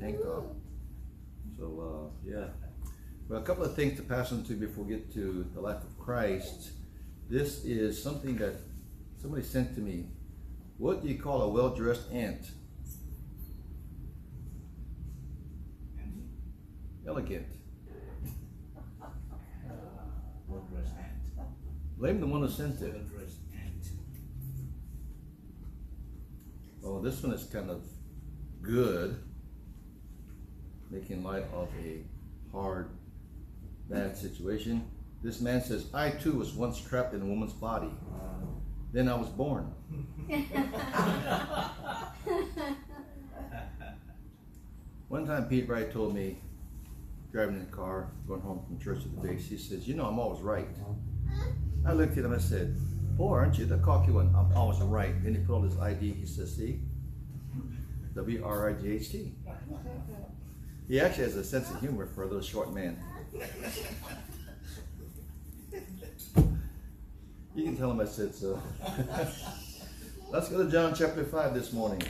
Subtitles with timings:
[0.00, 0.56] tank top.
[1.58, 2.46] So, uh, yeah.
[3.28, 5.82] Well, a couple of things to pass on to before we get to the life
[5.82, 6.72] of Christ.
[7.28, 8.54] This is something that
[9.20, 10.06] somebody sent to me.
[10.78, 12.50] What do you call a well dressed ant?
[17.06, 17.46] Elegant.
[20.48, 21.48] Well-dressed ant.
[21.98, 22.92] Blame the one who sent it.
[22.94, 23.84] Well-dressed ant.
[26.84, 27.84] Oh, this one is kind of
[28.62, 29.18] good,
[30.90, 32.02] making light of a
[32.52, 32.90] hard,
[33.88, 34.84] bad situation.
[35.22, 37.90] This man says, I too was once trapped in a woman's body.
[38.92, 39.72] Then I was born.
[45.08, 46.38] One time, Pete Wright told me,
[47.32, 50.06] driving in the car, going home from church at the base, he says, You know,
[50.06, 50.68] I'm always right.
[51.86, 52.76] I looked at him, I said,
[53.16, 54.34] Boy, aren't you the cocky one?
[54.36, 55.22] I'm always right.
[55.22, 56.80] Then he pulled his ID, he says, See?
[58.14, 59.34] W R I G H T.
[60.90, 63.00] He actually has a sense of humor for a little short man.
[67.54, 68.60] You can tell him I said so.
[70.32, 72.02] Let's go to John chapter 5 this morning.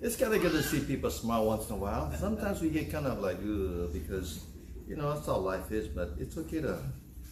[0.00, 2.12] It's kind of good to see people smile once in a while.
[2.12, 4.44] Sometimes we get kind of like, ugh, because,
[4.86, 6.78] you know, that's how life is, but it's okay to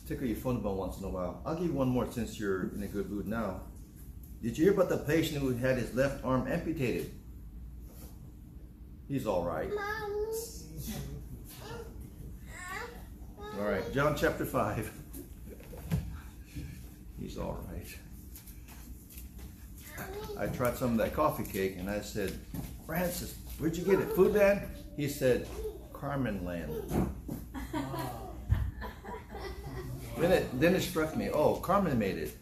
[0.09, 1.41] tickle your funny bone once in a while.
[1.47, 3.61] I'll give you one more since you're in a good mood now.
[4.43, 7.13] Did you hear about the patient who had his left arm amputated?
[9.09, 9.71] He's all right.
[13.59, 14.91] All right, John chapter 5.
[17.21, 17.99] He's all right.
[20.39, 22.39] I tried some of that coffee cake and I said,
[22.87, 24.11] Francis, where'd you get it?
[24.11, 24.67] Foodland?
[24.97, 25.47] He said,
[25.93, 26.73] Carmen Land.
[30.19, 32.37] Then it, then it struck me, oh, Carmen made it.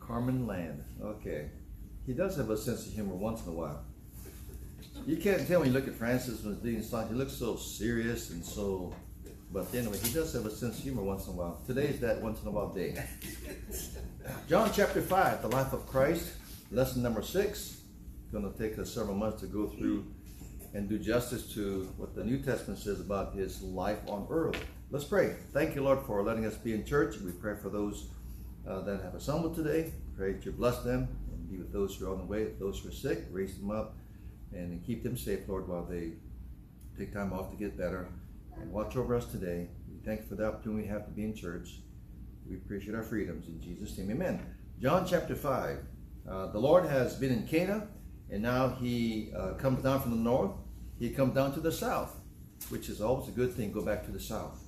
[0.00, 0.84] Carmen Land.
[1.02, 1.50] Okay.
[2.06, 3.84] He does have a sense of humor once in a while.
[5.06, 7.08] You can't tell when you look at Francis when he's song.
[7.08, 8.94] He looks so serious and so.
[9.52, 11.60] But anyway, he does have a sense of humor once in a while.
[11.66, 12.96] Today is that once in a while day.
[14.48, 16.32] John chapter 5, the life of Christ,
[16.70, 17.82] lesson number 6.
[18.32, 20.06] Going to take us several months to go through
[20.72, 24.56] and do justice to what the New Testament says about his life on earth.
[24.90, 25.34] Let's pray.
[25.52, 27.18] Thank you, Lord, for letting us be in church.
[27.18, 28.08] We pray for those
[28.66, 29.92] uh, that have assembled today.
[30.16, 32.80] Pray that you bless them and be with those who are on the way, those
[32.80, 33.96] who are sick, raise them up
[34.54, 36.12] and keep them safe, Lord, while they
[36.98, 38.08] take time off to get better.
[38.60, 39.68] And watch over us today.
[39.88, 41.80] We thank you for the opportunity we have to be in church.
[42.48, 43.48] We appreciate our freedoms.
[43.48, 44.44] In Jesus' name, amen.
[44.80, 45.78] John chapter 5.
[46.28, 47.88] Uh, the Lord has been in Cana,
[48.30, 50.52] and now he uh, comes down from the north.
[50.98, 52.14] He comes down to the south,
[52.68, 53.72] which is always a good thing.
[53.72, 54.62] Go back to the south.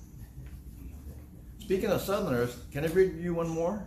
[1.59, 3.85] Speaking of southerners, can I read you one more?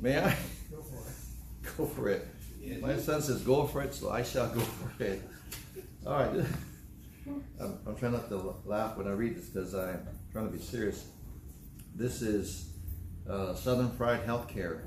[0.00, 0.36] May I?
[0.70, 1.14] Go for it.
[1.76, 2.28] Go for it.
[2.80, 5.22] My son says, go for it, so I shall go for it.
[6.06, 6.46] All right.
[7.60, 10.62] I'm, I'm trying not to laugh when I read this because I'm trying to be
[10.62, 11.06] serious.
[11.94, 12.70] This is
[13.28, 14.82] uh, Southern Fried Healthcare.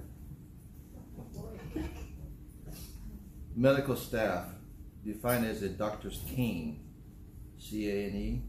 [3.55, 4.45] Medical staff
[5.03, 6.85] defined as a doctor's cane,
[7.57, 8.41] C A N E.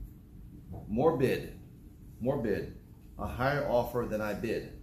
[0.87, 1.55] Morbid,
[2.21, 2.75] morbid,
[3.19, 4.78] a higher offer than I bid.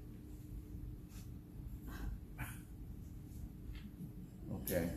[4.65, 4.89] Okay.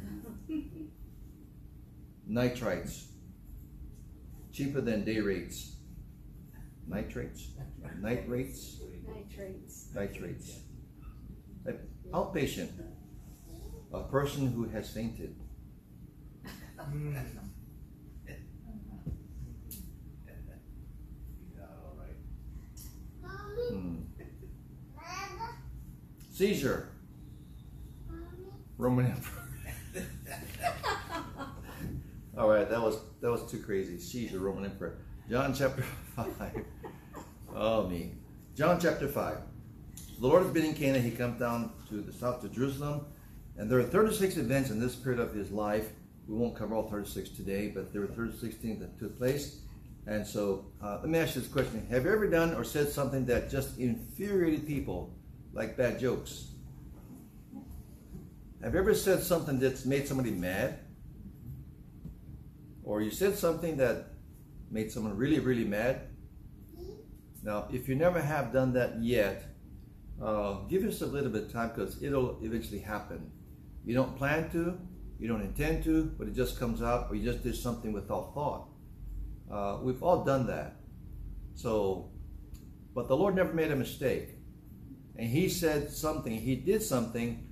[2.27, 3.09] Nitrites.
[4.51, 5.77] Cheaper than day rates.
[6.87, 7.49] Nitrates?
[8.01, 8.81] Nitrates?
[9.07, 9.89] Nitrates.
[9.95, 10.61] Nitrates.
[11.67, 11.79] An
[12.13, 12.71] outpatient.
[13.93, 15.37] A person who has fainted.
[21.57, 22.17] Yeah, all right.
[23.71, 23.97] Hmm.
[26.33, 26.89] Seizure.
[28.79, 29.38] Roman Emperor.
[32.39, 33.97] All right, that was that was too crazy.
[33.97, 34.99] She's Caesar, Roman Emperor.
[35.29, 35.83] John chapter
[36.17, 36.65] five.
[37.53, 38.13] Oh me.
[38.55, 39.39] John chapter five.
[40.21, 41.01] The Lord has been in Cana.
[41.01, 43.07] He comes down to the south to Jerusalem,
[43.57, 45.89] and there are 36 events in this period of his life.
[46.29, 49.63] We won't cover all 36 today, but there were 36 things that took place.
[50.07, 52.89] And so, uh, let me ask you this question: Have you ever done or said
[52.89, 55.13] something that just infuriated people,
[55.53, 56.53] like bad jokes?
[58.63, 60.79] Have you ever said something that's made somebody mad?
[62.89, 64.07] Or you said something that
[64.71, 66.09] made someone really, really mad?
[67.43, 69.45] Now, if you never have done that yet,
[70.23, 73.31] uh, give yourself a little bit of time because it'll eventually happen.
[73.85, 74.81] You don't plan to,
[75.19, 78.33] you don't intend to, but it just comes out, or you just did something without
[78.33, 78.69] thought.
[79.53, 80.77] Uh, we've all done that.
[81.57, 82.11] So,
[82.95, 84.31] but the Lord never made a mistake.
[85.17, 87.47] And He said something, He did something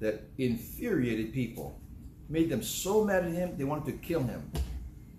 [0.00, 1.81] that infuriated people.
[2.32, 4.50] Made them so mad at him they wanted to kill him.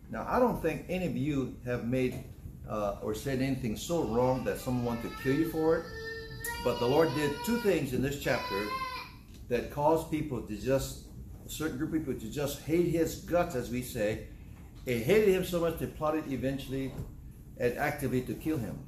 [0.10, 2.24] Now, I don't think any of you have made
[2.68, 5.86] uh, or said anything so wrong that someone wanted to kill you for it.
[6.64, 8.66] But the Lord did two things in this chapter
[9.48, 11.06] that caused people to just,
[11.46, 14.28] a certain group of people to just hate his guts, as we say.
[14.86, 16.92] They hated him so much they plotted eventually
[17.58, 18.80] and actively to kill him.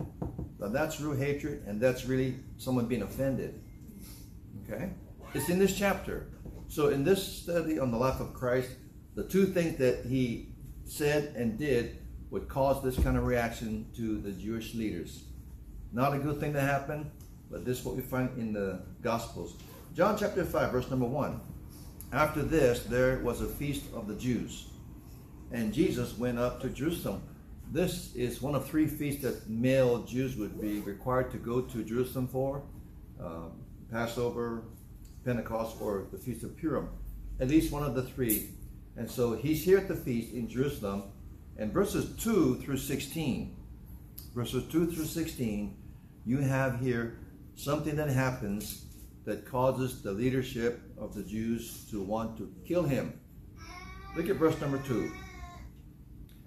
[0.59, 3.61] Now that's real hatred, and that's really someone being offended.
[4.63, 4.89] Okay?
[5.33, 6.27] It's in this chapter.
[6.67, 8.69] So in this study on the life of Christ,
[9.15, 10.49] the two things that he
[10.83, 11.97] said and did
[12.31, 15.23] would cause this kind of reaction to the Jewish leaders.
[15.91, 17.09] Not a good thing to happen,
[17.49, 19.55] but this is what we find in the Gospels.
[19.93, 21.39] John chapter 5, verse number 1.
[22.11, 24.67] After this, there was a feast of the Jews,
[25.51, 27.21] and Jesus went up to Jerusalem.
[27.71, 31.83] This is one of three feasts that male Jews would be required to go to
[31.83, 32.63] Jerusalem for
[33.19, 33.53] um,
[33.91, 34.63] Passover,
[35.25, 36.89] Pentecost, or the Feast of Purim.
[37.39, 38.51] At least one of the three.
[38.95, 41.03] And so he's here at the feast in Jerusalem,
[41.57, 43.57] and verses 2 through 16.
[44.33, 45.77] Verses 2 through 16,
[46.25, 47.19] you have here
[47.55, 48.85] something that happens
[49.25, 53.19] that causes the leadership of the Jews to want to kill him.
[54.15, 55.11] Look at verse number 2.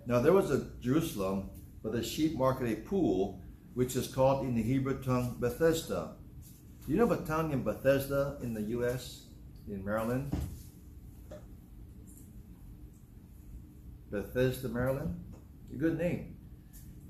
[0.06, 1.50] Now there was a Jerusalem
[1.82, 3.42] by the sheep market a pool,
[3.74, 6.16] which is called in the Hebrew tongue Bethesda.
[6.88, 9.26] Do you know of a town named Bethesda in the U.S.,
[9.68, 10.34] in Maryland?
[14.10, 15.22] Bethesda, Maryland.
[15.70, 16.38] A good name.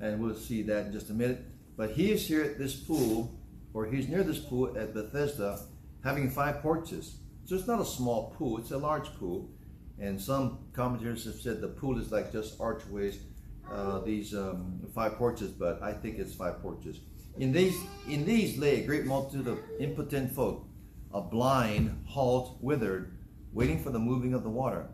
[0.01, 1.45] And we'll see that in just a minute.
[1.77, 3.39] But he is here at this pool,
[3.73, 5.61] or he's near this pool at Bethesda,
[6.03, 7.21] having five porches.
[7.45, 9.49] So it's not a small pool, it's a large pool.
[10.01, 13.21] And some commentators have said the pool is like just archways,
[13.71, 16.99] uh, these um, five porches, but I think it's five porches.
[17.38, 20.67] In these, in these lay a great multitude of impotent folk,
[21.14, 23.17] a blind, halt, withered,
[23.52, 24.88] waiting for the moving of the water.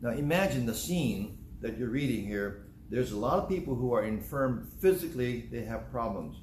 [0.00, 2.66] Now imagine the scene that you're reading here.
[2.88, 6.38] There's a lot of people who are infirm physically, they have problems.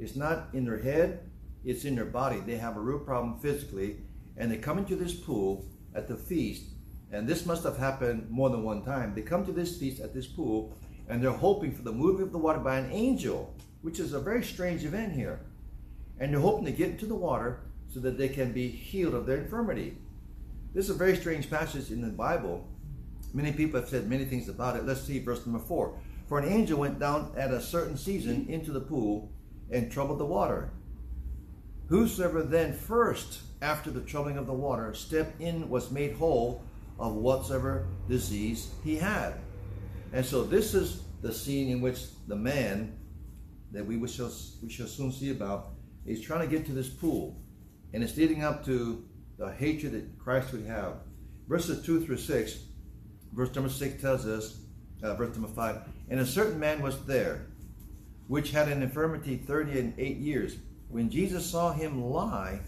[0.00, 1.30] It's not in their head,
[1.64, 2.40] it's in their body.
[2.40, 3.98] They have a real problem physically,
[4.36, 5.64] and they come into this pool
[5.94, 6.64] at the feast,
[7.12, 9.14] and this must have happened more than one time.
[9.14, 10.76] They come to this feast at this pool,
[11.08, 14.20] and they're hoping for the moving of the water by an angel, which is a
[14.20, 15.40] very strange event here.
[16.18, 17.60] And they're hoping to get into the water
[17.92, 19.98] so that they can be healed of their infirmity.
[20.72, 22.66] This is a very strange passage in the Bible.
[23.34, 24.86] Many people have said many things about it.
[24.86, 25.98] Let's see verse number four.
[26.28, 29.30] For an angel went down at a certain season into the pool
[29.70, 30.70] and troubled the water.
[31.88, 36.64] Whosoever then first, after the troubling of the water, stepped in was made whole
[36.98, 39.34] of whatsoever disease he had.
[40.12, 42.96] And so this is the scene in which the man
[43.72, 44.30] that we shall,
[44.62, 45.70] we shall soon see about
[46.06, 47.40] is trying to get to this pool.
[47.92, 49.04] And it's leading up to
[49.38, 50.94] the hatred that Christ would have.
[51.48, 52.58] Verses 2 through 6,
[53.32, 54.58] verse number 6 tells us,
[55.02, 55.80] uh, verse number 5,
[56.10, 57.46] And a certain man was there,
[58.28, 60.56] which had an infirmity thirty and eight years.
[60.88, 62.60] When Jesus saw him lie,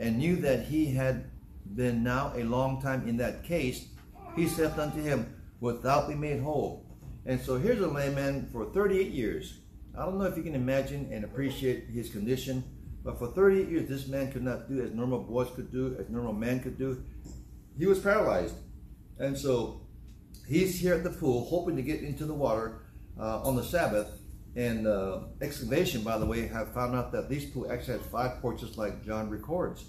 [0.00, 1.30] and knew that he had
[1.76, 3.86] been now a long time in that case,
[4.34, 6.86] he saith unto him, Wilt thou be made whole?
[7.26, 9.58] And so here's a layman for 38 years.
[9.96, 12.64] I don't know if you can imagine and appreciate his condition,
[13.04, 16.08] but for 38 years, this man could not do as normal boys could do, as
[16.08, 17.02] normal man could do.
[17.78, 18.54] He was paralyzed.
[19.18, 19.82] And so
[20.46, 22.82] he's here at the pool, hoping to get into the water
[23.18, 24.08] uh, on the Sabbath.
[24.56, 28.40] And uh, excavation, by the way, have found out that these pool actually had five
[28.40, 29.84] porches like John records.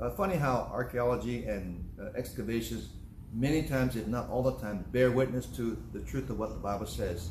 [0.00, 2.88] Uh, funny how archaeology and uh, excavations,
[3.32, 6.58] many times, if not all the time, bear witness to the truth of what the
[6.58, 7.30] Bible says.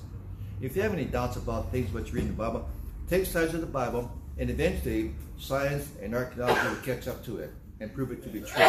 [0.62, 2.70] If you have any doubts about things what you read in the Bible,
[3.10, 7.52] take sides of the Bible, and eventually science and archaeology will catch up to it
[7.80, 8.66] and prove it to be true.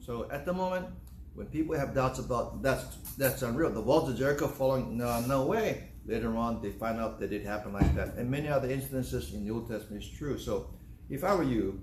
[0.00, 0.86] So at the moment,
[1.34, 5.44] when people have doubts about that's that's unreal, the walls of Jericho falling, no, no
[5.44, 5.90] way.
[6.06, 9.44] Later on, they find out that it happened like that, and many other instances in
[9.44, 10.38] the Old Testament is true.
[10.38, 10.70] So,
[11.10, 11.82] if I were you,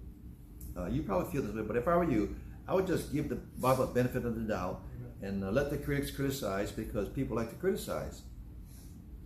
[0.75, 2.35] uh, you probably feel this way, but if I were you,
[2.67, 4.81] I would just give the Bible benefit of the doubt
[5.21, 8.23] and uh, let the critics criticize because people like to criticize.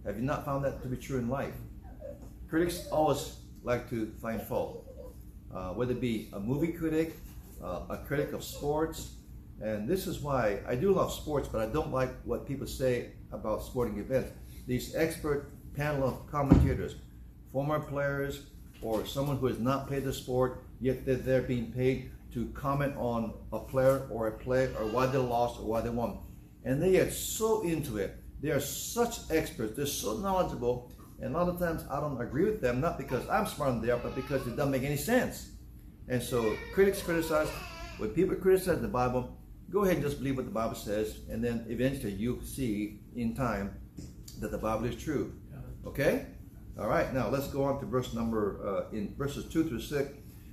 [0.06, 1.54] Have you not found that to be true in life?
[2.50, 4.86] Critics always like to find fault,
[5.54, 7.18] uh, whether it be a movie critic,
[7.64, 9.16] uh, a critic of sports,
[9.62, 13.12] and this is why I do love sports, but I don't like what people say
[13.32, 14.32] about sporting events.
[14.68, 16.96] These expert panel of commentators,
[17.52, 18.44] former players,
[18.82, 22.96] or someone who has not played the sport, yet they're, they're being paid to comment
[22.98, 26.20] on a player or a play or why they lost or why they won.
[26.64, 28.19] And they get so into it.
[28.42, 29.76] They are such experts.
[29.76, 30.92] They're so knowledgeable.
[31.22, 33.82] And a lot of times I don't agree with them, not because I'm smarter than
[33.82, 35.50] they are, but because it doesn't make any sense.
[36.08, 37.50] And so critics criticize.
[37.98, 39.38] When people criticize the Bible,
[39.70, 43.36] go ahead and just believe what the Bible says, and then eventually you'll see in
[43.36, 43.76] time
[44.40, 45.34] that the Bible is true.
[45.86, 46.26] Okay?
[46.80, 50.10] All right, now let's go on to verse number, uh, in verses 2 through 6.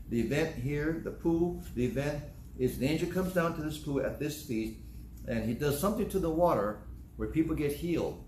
[0.09, 2.23] The event here, the pool, the event
[2.59, 4.78] is the angel comes down to this pool at this feast,
[5.28, 6.81] and he does something to the water
[7.16, 8.23] where people get healed.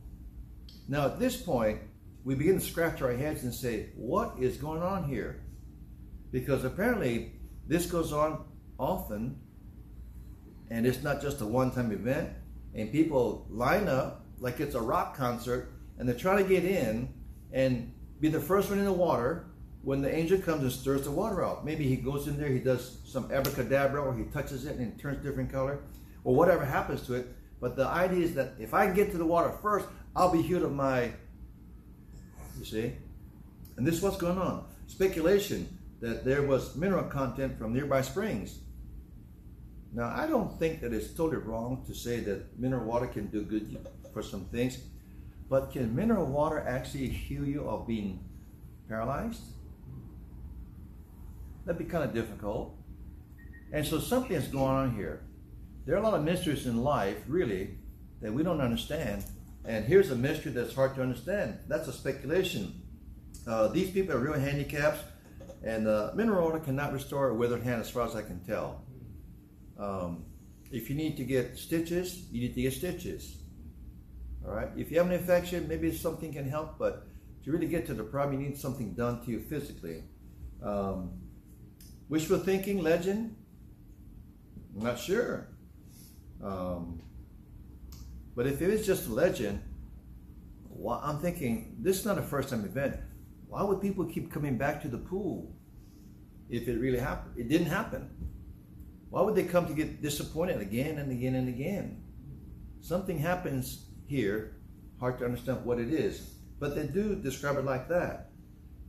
[0.88, 1.80] Now, at this point,
[2.24, 5.42] we begin to scratch our heads and say, What is going on here?
[6.30, 7.32] Because apparently,
[7.66, 8.44] this goes on
[8.78, 9.40] often,
[10.70, 12.30] and it's not just a one time event,
[12.74, 17.12] and people line up like it's a rock concert, and they're trying to get in
[17.52, 19.46] and be the first one in the water
[19.82, 21.64] when the angel comes and stirs the water out.
[21.64, 25.00] Maybe he goes in there, he does some abracadabra, or he touches it and it
[25.00, 25.80] turns different color,
[26.24, 27.34] or whatever happens to it.
[27.60, 30.42] But the idea is that if I can get to the water first, I'll be
[30.42, 31.12] healed of my.
[32.58, 32.92] You see?
[33.76, 34.64] And this is what's going on.
[34.86, 38.58] Speculation that there was mineral content from nearby springs.
[39.92, 43.42] Now, I don't think that it's totally wrong to say that mineral water can do
[43.42, 43.78] good
[44.12, 44.78] for some things,
[45.48, 48.20] but can mineral water actually heal you of being
[48.88, 49.42] paralyzed?
[51.64, 52.74] That'd be kind of difficult.
[53.72, 55.22] And so something's going on here.
[55.88, 57.78] There are a lot of mysteries in life, really,
[58.20, 59.24] that we don't understand.
[59.64, 61.60] And here's a mystery that's hard to understand.
[61.66, 62.82] That's a speculation.
[63.46, 65.00] Uh, these people are real handicaps,
[65.64, 68.84] and uh, mineral water cannot restore a withered hand, as far as I can tell.
[69.78, 70.26] Um,
[70.70, 73.38] if you need to get stitches, you need to get stitches.
[74.46, 74.68] All right.
[74.76, 77.06] If you have an infection, maybe something can help, but
[77.44, 80.02] to really get to the problem, you need something done to you physically.
[80.62, 81.12] Um,
[82.10, 83.36] wishful thinking, legend.
[84.76, 85.48] I'm not sure.
[86.42, 87.02] Um,
[88.34, 89.60] but if it is just a legend,
[90.86, 92.96] I'm thinking this is not a first time event.
[93.48, 95.52] Why would people keep coming back to the pool
[96.48, 97.34] if it really happened?
[97.36, 98.10] It didn't happen.
[99.10, 102.02] Why would they come to get disappointed again and again and again?
[102.80, 104.56] Something happens here,
[105.00, 108.30] hard to understand what it is, but they do describe it like that.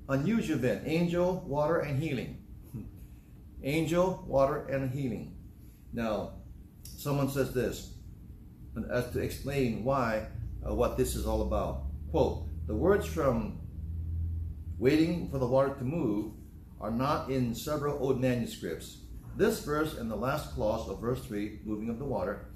[0.09, 2.43] Unusual event, angel, water, and healing.
[3.63, 5.35] angel, water, and healing.
[5.93, 6.33] Now,
[6.97, 7.93] someone says this,
[8.91, 10.27] as to explain why,
[10.67, 11.83] uh, what this is all about.
[12.11, 13.59] Quote, the words from
[14.77, 16.33] waiting for the water to move
[16.79, 18.99] are not in several old manuscripts.
[19.35, 22.47] This verse and the last clause of verse 3, moving of the water,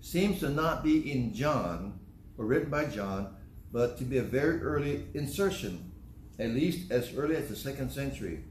[0.00, 1.98] seems to not be in John
[2.36, 3.36] or written by John,
[3.72, 5.92] but to be a very early insertion,
[6.38, 8.44] at least as early as the second century.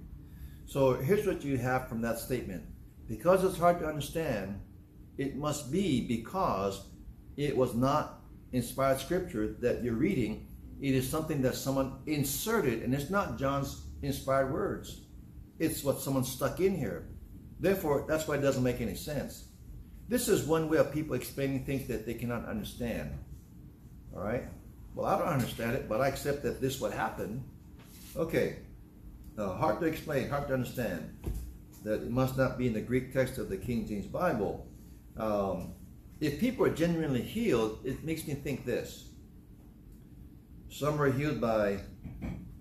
[0.65, 2.63] So here's what you have from that statement.
[3.07, 4.61] Because it's hard to understand,
[5.17, 6.85] it must be because
[7.37, 10.47] it was not inspired scripture that you're reading.
[10.81, 15.01] It is something that someone inserted, and it's not John's inspired words.
[15.59, 17.07] It's what someone stuck in here.
[17.59, 19.45] Therefore, that's why it doesn't make any sense.
[20.07, 23.11] This is one way of people explaining things that they cannot understand.
[24.13, 24.43] All right?
[24.95, 27.43] Well, I don't understand it, but I accept that this would happen.
[28.15, 28.57] Okay.
[29.37, 31.15] Uh, hard to explain, hard to understand.
[31.83, 34.67] That it must not be in the Greek text of the King James Bible.
[35.17, 35.73] Um,
[36.19, 39.09] if people are genuinely healed, it makes me think this.
[40.69, 41.79] Some are healed by,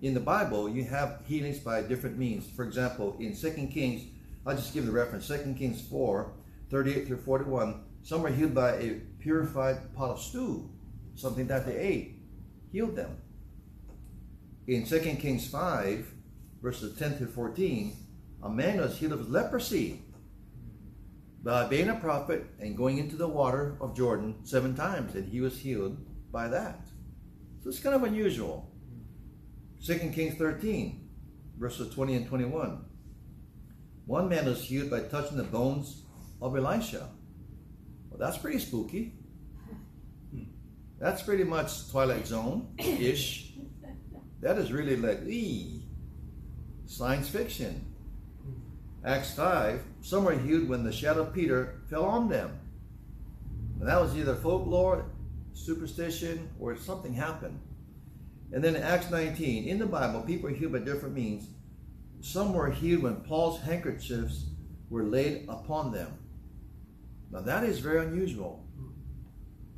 [0.01, 2.49] in the Bible, you have healings by different means.
[2.49, 4.03] For example, in 2 Kings,
[4.45, 6.33] I'll just give the reference 2 Kings 4
[6.69, 7.83] 38 through 41.
[8.03, 10.69] Some are healed by a purified pot of stew
[11.15, 12.19] something that they ate,
[12.71, 13.17] healed them.
[14.67, 16.13] In 2 Kings 5,
[16.61, 17.95] verses 10 to 14,
[18.43, 20.01] a man was healed of leprosy
[21.43, 25.41] by being a prophet and going into the water of Jordan seven times, and he
[25.41, 25.97] was healed
[26.31, 26.87] by that.
[27.63, 28.71] So it's kind of unusual.
[29.85, 31.09] 2 Kings 13,
[31.57, 32.85] verses 20 and 21.
[34.05, 36.03] One man was healed by touching the bones
[36.41, 37.09] of Elisha.
[38.09, 39.13] Well, that's pretty spooky.
[40.99, 43.53] That's pretty much Twilight Zone ish.
[44.41, 45.83] that is really like ee,
[46.85, 47.87] science fiction.
[49.03, 52.59] Acts 5, some were healed when the shadow of Peter fell on them.
[53.79, 55.05] And that was either folklore,
[55.53, 57.59] superstition, or something happened.
[58.51, 61.47] And then in Acts 19, in the Bible, people are healed by different means.
[62.19, 64.45] Some were healed when Paul's handkerchiefs
[64.89, 66.11] were laid upon them.
[67.31, 68.65] Now that is very unusual.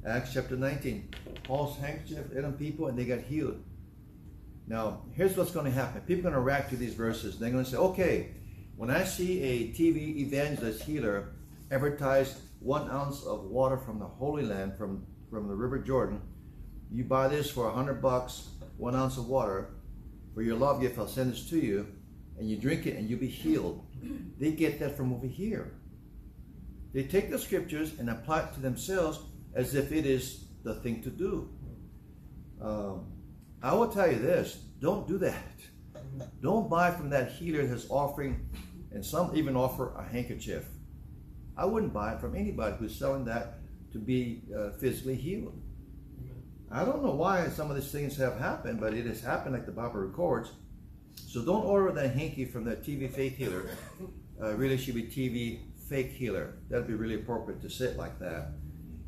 [0.06, 1.10] Acts chapter 19.
[1.44, 3.64] Paul's handkerchief hit on people and they got healed.
[4.68, 6.02] Now, here's what's going to happen.
[6.02, 7.38] People are going to react to these verses.
[7.38, 8.30] They're going to say, okay,
[8.76, 11.34] when I see a TV evangelist healer
[11.72, 16.22] advertise one ounce of water from the Holy Land, from, from the River Jordan,
[16.92, 19.70] you buy this for a hundred bucks, one ounce of water.
[20.34, 21.88] For your love gift, I'll send this to you,
[22.38, 23.86] and you drink it and you'll be healed.
[24.40, 25.74] They get that from over here.
[26.94, 29.20] They take the scriptures and apply it to themselves
[29.56, 31.50] as if it is the thing to do.
[32.62, 33.08] Um,
[33.62, 35.54] I will tell you this don't do that.
[36.42, 38.50] Don't buy from that healer that's offering,
[38.92, 40.66] and some even offer a handkerchief.
[41.56, 43.60] I wouldn't buy it from anybody who's selling that
[43.92, 45.62] to be uh, physically healed.
[46.72, 49.68] I don't know why some of these things have happened, but it has happened like
[49.68, 50.52] the Bible records.
[51.16, 53.70] So don't order that hanky from that TV faith healer.
[54.42, 56.56] Uh, really should be TV fake healer.
[56.70, 58.54] That'd be really appropriate to sit like that.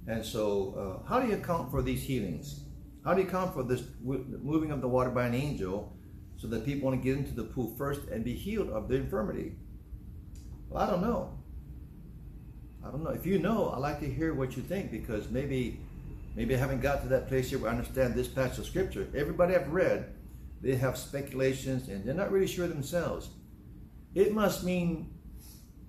[0.07, 2.61] And so, uh, how do you account for these healings?
[3.03, 5.94] How do you account for this moving of the water by an angel
[6.37, 8.99] so that people want to get into the pool first and be healed of their
[8.99, 9.55] infirmity?
[10.69, 11.37] Well, I don't know.
[12.85, 13.11] I don't know.
[13.11, 15.79] If you know, I'd like to hear what you think because maybe
[16.35, 19.07] maybe I haven't got to that place yet where I understand this passage of scripture.
[19.15, 20.13] Everybody I've read,
[20.61, 23.29] they have speculations and they're not really sure themselves.
[24.13, 25.13] It must mean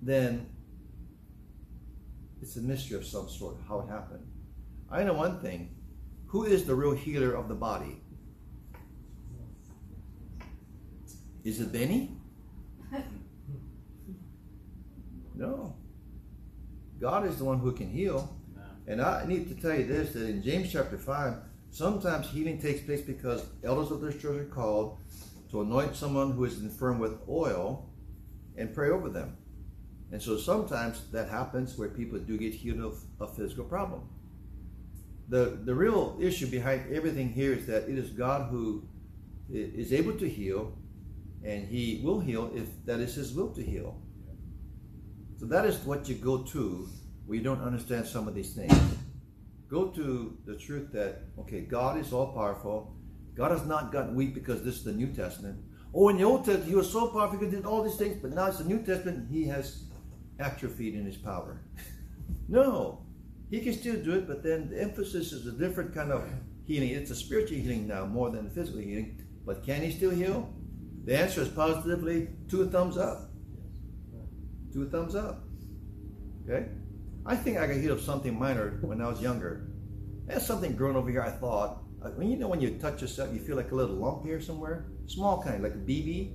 [0.01, 0.47] then
[2.41, 4.25] it's a mystery of some sort how it happened.
[4.89, 5.75] I know one thing.
[6.27, 8.01] Who is the real healer of the body?
[11.43, 12.17] Is it Benny?
[15.35, 15.75] No.
[16.99, 18.35] God is the one who can heal.
[18.87, 21.35] And I need to tell you this that in James chapter 5,
[21.69, 24.97] sometimes healing takes place because elders of the church are called
[25.51, 27.89] to anoint someone who is infirm with oil
[28.57, 29.37] and pray over them.
[30.11, 34.07] And so sometimes that happens where people do get healed of a physical problem.
[35.29, 38.87] The, the real issue behind everything here is that it is God who
[39.51, 40.73] is able to heal,
[41.43, 44.01] and He will heal if that is His will to heal.
[45.39, 46.89] So that is what you go to
[47.35, 48.73] you don't understand some of these things.
[49.69, 52.95] Go to the truth that, okay, God is all powerful.
[53.35, 55.59] God has not gotten weak because this is the New Testament.
[55.93, 58.31] Oh, in the Old Testament, He was so powerful, He did all these things, but
[58.31, 59.83] now it's the New Testament, He has
[60.39, 61.61] atrophied in His power.
[62.47, 63.05] no,
[63.49, 66.29] He can still do it, but then the emphasis is a different kind of
[66.65, 66.89] healing.
[66.89, 69.21] It's a spiritual healing now more than a physical healing.
[69.45, 70.53] But can He still heal?
[71.07, 73.29] The answer is positively two thumbs up.
[74.73, 75.41] Two thumbs up.
[76.43, 76.67] Okay?
[77.25, 79.69] I think I got healed of something minor when I was younger.
[80.25, 81.81] There's something growing over here, I thought.
[82.03, 84.41] I mean, you know when you touch yourself, you feel like a little lump here
[84.41, 84.87] somewhere?
[85.05, 86.33] Small kind, like a BB.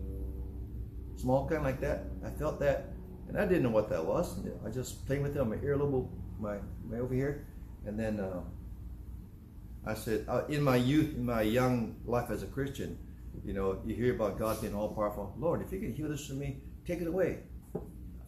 [1.16, 2.04] Small kind like that.
[2.24, 2.94] I felt that.
[3.28, 4.40] And I didn't know what that was.
[4.64, 6.08] I just played with it on my earlobe,
[6.40, 6.56] my,
[6.88, 7.46] my over here.
[7.84, 8.40] And then uh,
[9.84, 12.98] I said, uh, in my youth, in my young life as a Christian,
[13.44, 15.34] you know, you hear about God being all powerful.
[15.38, 17.38] Lord, if you can heal this for me, take it away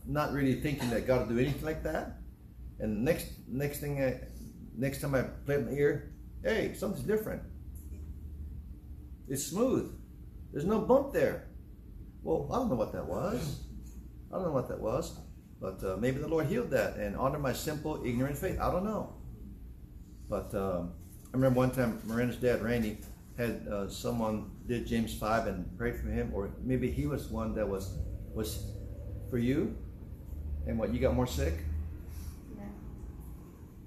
[0.07, 2.19] not really thinking that God will do anything like that.
[2.81, 4.21] And next next thing, I,
[4.77, 6.13] next time I play my ear,
[6.43, 7.43] hey, something's different.
[9.29, 9.93] It's smooth.
[10.53, 11.49] There's no bump there.
[12.23, 13.61] Well, I don't know what that was.
[14.31, 15.19] I don't know what that was.
[15.61, 18.59] But uh, maybe the Lord healed that and honor my simple, ignorant faith.
[18.61, 19.15] I don't know.
[20.29, 20.93] But um,
[21.33, 22.99] I remember one time Miranda's dad, Randy,
[23.37, 27.55] had uh, someone did James 5 and prayed for him, or maybe he was one
[27.55, 27.99] that was
[28.35, 28.71] was
[29.31, 29.77] for you
[30.67, 31.55] and what, you got more sick?
[32.57, 32.65] No.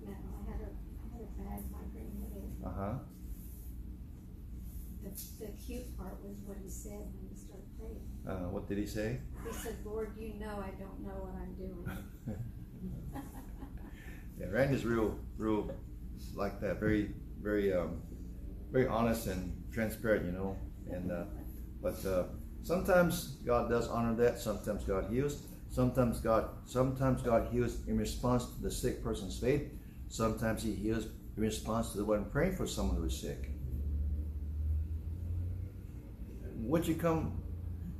[0.05, 2.53] No, I had a, I had a bad migraine headache.
[2.63, 2.93] Uh-huh.
[5.03, 8.01] The, the cute part was what he said when he started praying.
[8.27, 9.19] Uh, what did he say?
[9.47, 11.89] He said, Lord, you know I don't know what I'm doing.
[14.39, 15.71] yeah, Randy's real, real
[16.35, 16.79] like that.
[16.79, 18.03] Very, very, um,
[18.71, 20.57] very honest and transparent, you know.
[20.89, 21.23] And uh,
[21.81, 22.23] but uh,
[22.63, 24.39] sometimes God does honor that.
[24.39, 25.43] Sometimes God heals.
[25.69, 29.69] Sometimes God, sometimes God heals in response to the sick person's faith.
[30.09, 33.51] Sometimes He heals in response to the one praying for someone who is sick.
[36.55, 37.41] What you come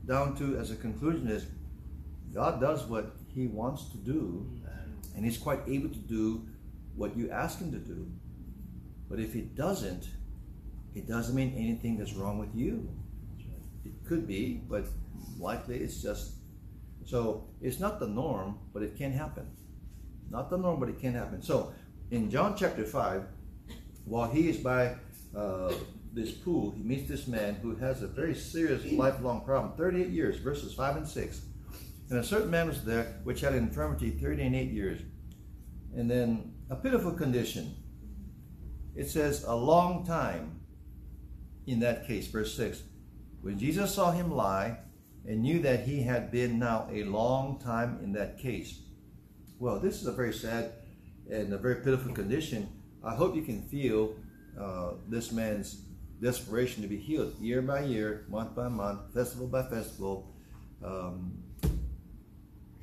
[0.05, 1.45] down to as a conclusion is
[2.33, 4.49] God does what He wants to do,
[5.15, 6.47] and He's quite able to do
[6.95, 8.09] what you ask Him to do.
[9.09, 10.07] But if He doesn't,
[10.95, 12.89] it doesn't mean anything that's wrong with you.
[13.85, 14.85] It could be, but
[15.39, 16.33] likely it's just
[17.05, 19.47] so it's not the norm, but it can happen.
[20.29, 21.41] Not the norm, but it can happen.
[21.41, 21.73] So
[22.11, 23.23] in John chapter 5,
[24.03, 24.95] while he is by
[25.35, 25.73] uh,
[26.11, 30.37] this pool, he meets this man who has a very serious lifelong problem 38 years,
[30.37, 31.41] verses 5 and 6.
[32.09, 35.01] And a certain man was there which had an infirmity 30 and 8 years.
[35.95, 37.75] And then a pitiful condition.
[38.95, 40.56] It says a long time
[41.67, 42.81] in that case, verse 6.
[43.41, 44.79] When Jesus saw him lie,
[45.27, 48.79] and knew that he had been now a long time in that case.
[49.59, 50.71] Well, this is a very sad
[51.29, 52.69] and a very pitiful condition.
[53.03, 54.15] I hope you can feel
[54.59, 55.81] uh, this man's
[56.21, 60.33] desperation to be healed year by year, month by month, festival by festival.
[60.83, 61.43] Um,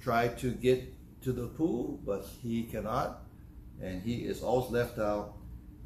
[0.02, 0.92] try to get
[1.22, 3.22] to the pool, but he cannot,
[3.80, 5.34] and he is always left out.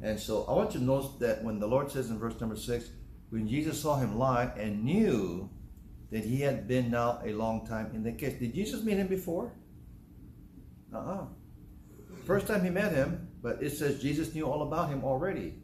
[0.01, 2.55] And so I want you to notice that when the Lord says in verse number
[2.55, 2.89] six,
[3.29, 5.49] when Jesus saw him lie and knew
[6.11, 8.39] that he had been now a long time in the case.
[8.39, 9.53] Did Jesus meet him before?
[10.93, 11.25] Uh-uh.
[12.25, 15.55] First time he met him, but it says Jesus knew all about him already.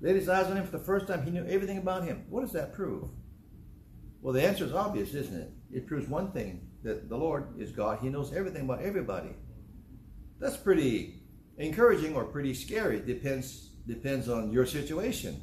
[0.00, 2.26] Laid his eyes on him for the first time, he knew everything about him.
[2.28, 3.08] What does that prove?
[4.20, 5.50] Well, the answer is obvious, isn't it?
[5.72, 8.00] It proves one thing that the Lord is God.
[8.00, 9.30] He knows everything about everybody.
[10.38, 11.22] That's pretty
[11.58, 13.00] encouraging or pretty scary.
[13.00, 15.40] Depends depends on your situation.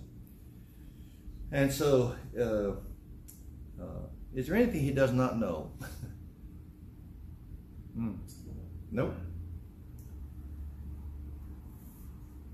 [1.52, 2.72] And so, uh,
[3.82, 5.72] uh, is there anything he does not know?
[7.96, 8.14] Hmm.
[8.90, 9.14] Nope.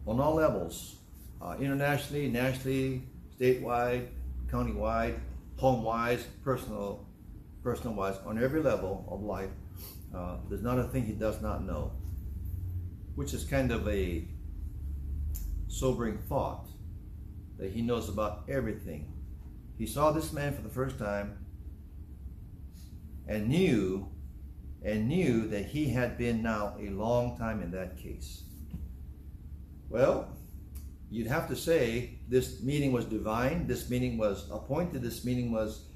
[0.05, 0.97] On all levels,
[1.41, 3.03] uh, internationally, nationally,
[3.39, 4.07] statewide,
[4.51, 5.17] countywide,
[5.55, 7.07] home-wise, personal,
[7.63, 9.51] personal-wise, on every level of life,
[10.13, 11.93] uh, there's not a thing he does not know,
[13.19, 14.25] which is kind of a
[15.67, 16.69] sobering thought
[17.57, 19.11] that he knows about everything.
[19.77, 21.37] He saw this man for the first time
[23.27, 24.07] and knew
[24.85, 28.43] and knew that he had been now a long time in that case.
[29.89, 30.29] Well,
[31.11, 35.87] you'd have to say this meeting was divine, this meeting was appointed, this meeting was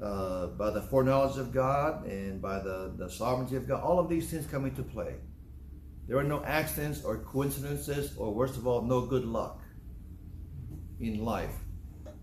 [0.00, 3.82] uh, by the foreknowledge of God and by the, the sovereignty of God.
[3.82, 5.16] All of these things come into play.
[6.10, 9.62] There are no accidents or coincidences, or worst of all, no good luck
[10.98, 11.54] in life.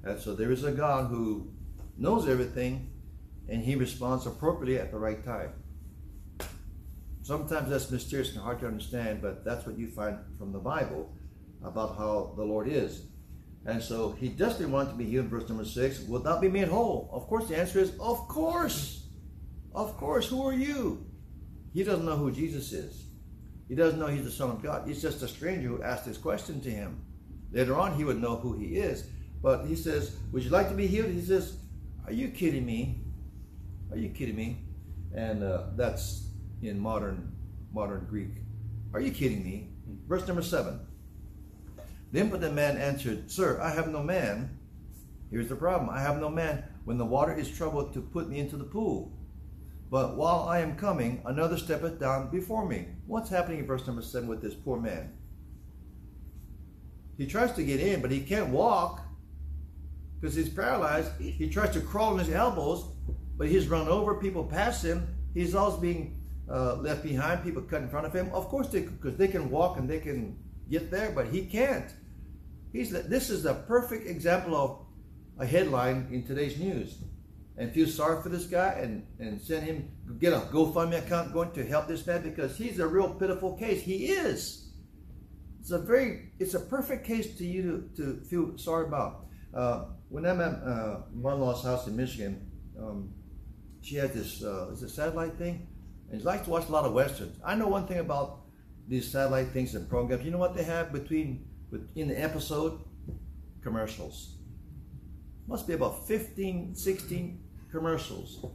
[0.04, 1.54] And so there is a God who
[1.98, 2.92] knows everything
[3.48, 5.54] and he responds appropriately at the right time.
[7.22, 11.16] Sometimes that's mysterious and hard to understand, but that's what you find from the Bible
[11.64, 13.04] about how the Lord is.
[13.66, 16.68] And so he desperately wanted to be healed, verse number six, will not be made
[16.68, 17.10] whole.
[17.14, 19.08] Of course, the answer is, of course.
[19.74, 21.06] Of course, who are you?
[21.74, 23.07] He doesn't know who Jesus is.
[23.68, 24.88] He doesn't know he's the Son of God.
[24.88, 27.02] He's just a stranger who asked this question to him.
[27.52, 29.08] Later on, he would know who he is.
[29.42, 31.12] But he says, Would you like to be healed?
[31.12, 31.58] He says,
[32.06, 33.02] Are you kidding me?
[33.92, 34.66] Are you kidding me?
[35.14, 36.30] And uh, that's
[36.62, 37.34] in modern
[37.72, 38.32] modern Greek.
[38.94, 39.70] Are you kidding me?
[40.08, 40.80] Verse number seven.
[42.12, 44.58] The impotent man answered, Sir, I have no man.
[45.30, 45.90] Here's the problem.
[45.90, 49.17] I have no man when the water is troubled to put me into the pool.
[49.90, 52.88] But while I am coming, another steppeth down before me.
[53.06, 55.14] What's happening in verse number seven with this poor man?
[57.18, 59.02] He tries to get in, but he can't walk
[60.20, 61.12] because he's paralyzed.
[61.20, 62.86] He tries to crawl on his elbows,
[63.38, 64.16] but he's run over.
[64.16, 65.08] People pass him.
[65.34, 67.44] He's always being uh, left behind.
[67.44, 68.30] People cut in front of him.
[68.34, 70.38] Of course, because they, they can walk and they can
[70.70, 71.92] get there, but he can't.
[72.74, 74.80] He's this is the perfect example of
[75.40, 76.98] a headline in today's news.
[77.60, 79.90] And feel sorry for this guy and, and send him
[80.20, 83.82] get a GoFundMe account going to help this man because he's a real pitiful case.
[83.82, 84.68] He is.
[85.60, 89.26] It's a very it's a perfect case to you to, to feel sorry about.
[89.54, 93.14] Uh, when I'm at uh, mother-in-law's house in Michigan, um,
[93.82, 95.68] she had this uh, is a satellite thing,
[96.12, 97.38] and she likes to watch a lot of westerns.
[97.44, 98.42] I know one thing about
[98.88, 100.24] these satellite things and programs.
[100.24, 101.46] You know what they have between
[101.96, 102.80] in the episode?
[103.62, 104.36] Commercials.
[105.48, 108.46] Must be about 15, 16 commercials.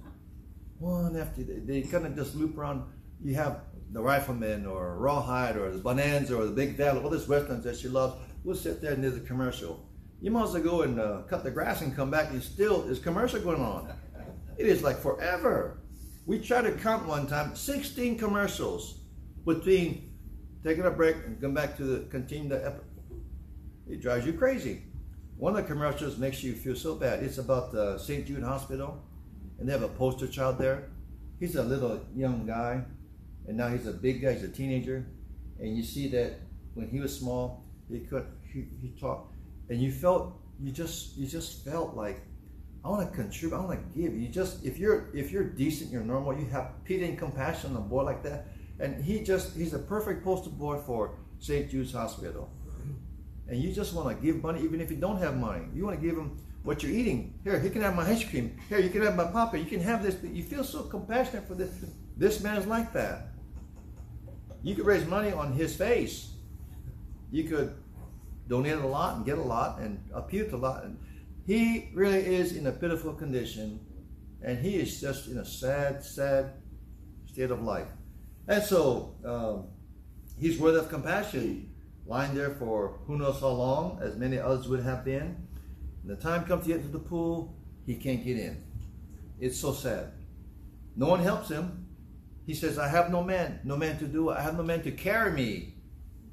[0.79, 2.85] One after they, they kind of just loop around.
[3.23, 3.61] You have
[3.93, 7.77] the Rifleman or Rawhide or the Bonanza or the Big Valley, all these westerns that
[7.77, 8.17] she loves.
[8.43, 9.87] We'll sit there and there's a commercial.
[10.21, 12.83] You might as well go and uh, cut the grass and come back and still
[12.83, 13.93] there's commercial going on.
[14.59, 15.79] It is like forever.
[16.27, 19.01] We tried to count one time 16 commercials
[19.45, 20.13] between
[20.65, 22.87] taking a break and come back to the continue the episode.
[23.89, 24.83] It drives you crazy.
[25.37, 27.23] One of the commercials makes you feel so bad.
[27.23, 28.27] It's about the St.
[28.27, 29.03] Jude Hospital,
[29.59, 30.91] and they have a poster child there.
[31.41, 32.85] He's a little young guy,
[33.47, 34.35] and now he's a big guy.
[34.35, 35.07] He's a teenager,
[35.59, 36.41] and you see that
[36.75, 39.35] when he was small, he could he, he talked,
[39.69, 42.23] and you felt you just you just felt like
[42.85, 43.57] I want to contribute.
[43.57, 44.15] I want to give.
[44.15, 46.39] You just if you're if you're decent, you're normal.
[46.39, 48.47] You have pity and compassion on a boy like that
[48.83, 51.71] and he just, he's a perfect poster boy for St.
[51.71, 52.51] Jude's Hospital.
[53.49, 55.65] And you just want to give money, even if you don't have money.
[55.75, 57.39] You want to give him what you're eating.
[57.45, 58.57] Here, he can have my ice cream.
[58.69, 59.59] Here, you can have my papa.
[59.59, 60.17] You can have this.
[60.23, 61.71] You feel so compassionate for this.
[62.17, 63.29] This man is like that.
[64.63, 66.31] You could raise money on his face.
[67.31, 67.75] You could
[68.49, 70.85] donate a lot and get a lot and appeal to a lot.
[70.85, 70.99] And
[71.47, 73.81] he really is in a pitiful condition.
[74.43, 76.53] And he is just in a sad, sad
[77.27, 77.89] state of life.
[78.47, 79.69] And so um,
[80.39, 81.72] he's worthy of compassion,
[82.07, 85.47] lying there for who knows how long, as many others would have been.
[86.03, 88.63] When the time comes to get to the pool, he can't get in.
[89.41, 90.13] It's so sad.
[90.97, 91.87] No one helps him.
[92.47, 94.35] He says, I have no man, no man to do it.
[94.35, 95.75] I have no man to carry me,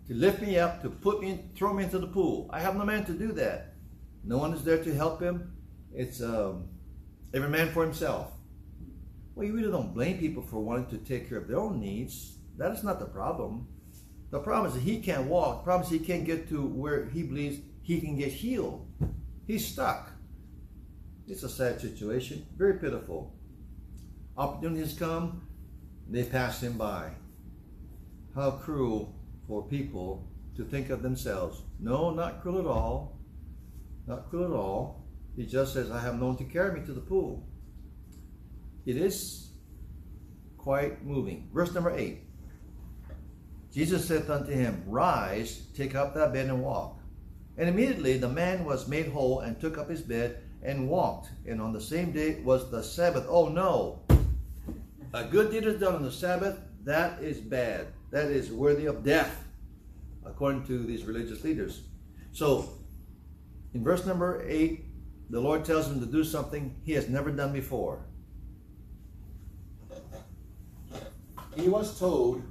[0.07, 2.49] to lift me up, to put me, throw me into the pool.
[2.51, 3.75] I have no man to do that.
[4.23, 5.53] No one is there to help him.
[5.93, 6.67] It's um,
[7.33, 8.31] every man for himself.
[9.35, 12.37] Well, you really don't blame people for wanting to take care of their own needs.
[12.57, 13.67] That is not the problem.
[14.31, 15.61] The problem is he can't walk.
[15.61, 18.85] The problem is he can't get to where he believes he can get healed.
[19.47, 20.11] He's stuck.
[21.27, 23.33] It's a sad situation, very pitiful.
[24.37, 25.47] Opportunities come,
[26.09, 27.11] they pass him by.
[28.35, 29.15] How cruel
[29.47, 31.63] for people to think of themselves.
[31.79, 33.17] No, not cruel at all.
[34.07, 35.05] Not cruel at all.
[35.35, 37.47] He just says, I have no one to carry me to the pool.
[38.85, 39.51] It is
[40.57, 41.49] quite moving.
[41.53, 42.28] Verse number 8.
[43.73, 46.99] Jesus said unto him, Rise, take up thy bed and walk.
[47.57, 51.29] And immediately the man was made whole and took up his bed and walked.
[51.45, 53.25] And on the same day was the Sabbath.
[53.27, 54.01] Oh no!
[55.13, 56.59] A good deed is done on the Sabbath.
[56.83, 57.87] That is bad.
[58.11, 59.43] That is worthy of death,
[60.25, 61.83] according to these religious leaders.
[62.31, 62.69] So,
[63.73, 64.83] in verse number 8,
[65.29, 67.99] the Lord tells him to do something he has never done before.
[71.55, 72.41] He was told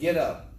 [0.00, 0.54] Get up.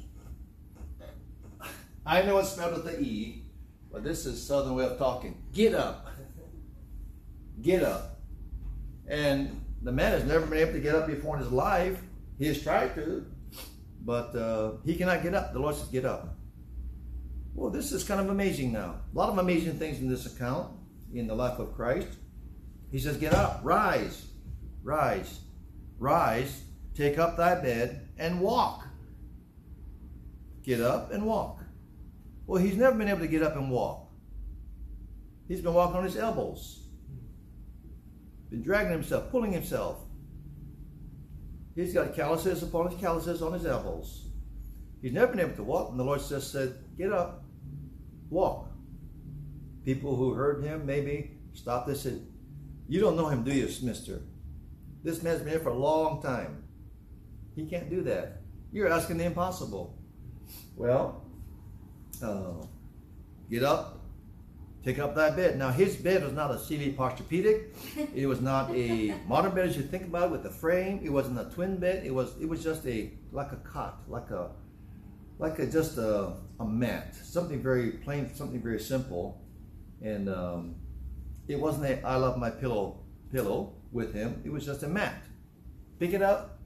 [2.06, 3.44] I know it's spelled with the E,
[3.92, 5.42] but this is Southern way of talking.
[5.52, 6.08] Get up.
[7.60, 8.20] Get up.
[9.08, 12.00] And the man has never been able to get up before in his life.
[12.38, 13.26] He has tried to,
[14.02, 15.54] but uh, he cannot get up.
[15.54, 16.36] The Lord says, Get up.
[17.56, 18.98] Well, this is kind of amazing now.
[19.12, 20.72] A lot of amazing things in this account
[21.16, 22.10] in the life of Christ.
[22.92, 24.28] He says, Get up, rise,
[24.84, 25.40] rise,
[25.98, 26.62] rise,
[26.94, 28.86] take up thy bed and walk.
[30.64, 31.60] Get up and walk.
[32.46, 34.10] Well, he's never been able to get up and walk.
[35.48, 36.88] He's been walking on his elbows,
[38.50, 39.98] been dragging himself, pulling himself.
[41.76, 44.28] He's got calluses upon his calluses on his elbows.
[45.02, 47.44] He's never been able to walk, and the Lord just said, Get up,
[48.30, 48.70] walk.
[49.84, 52.22] People who heard him maybe stopped and said,
[52.88, 54.22] You don't know him, do you, mister?
[55.04, 56.64] This man's been here for a long time.
[57.56, 58.42] He can't do that.
[58.72, 60.01] You're asking the impossible.
[60.76, 61.24] Well,
[62.24, 62.66] uh,
[63.50, 64.00] get up,
[64.84, 65.58] take up thy bed.
[65.58, 67.68] Now, his bed was not a Sealy Posturepedic.
[68.16, 71.02] It was not a modern bed as you think about it with a frame.
[71.04, 72.06] It wasn't a twin bed.
[72.06, 74.52] It was it was just a like a cot, like a
[75.40, 79.42] like a just a, a mat, something very plain, something very simple,
[80.02, 80.76] and um,
[81.48, 83.00] it wasn't a I love my pillow
[83.32, 84.42] pillow with him.
[84.46, 85.24] It was just a mat.
[86.00, 86.60] Pick it up,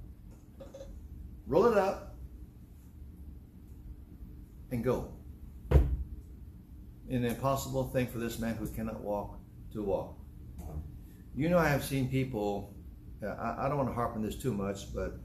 [1.48, 2.15] roll it up,
[4.76, 5.12] and go.
[7.10, 9.40] An impossible thing for this man who cannot walk
[9.74, 10.18] to walk.
[11.36, 12.74] You know, I have seen people,
[13.24, 15.20] uh, I, I don't want to harp on this too much, but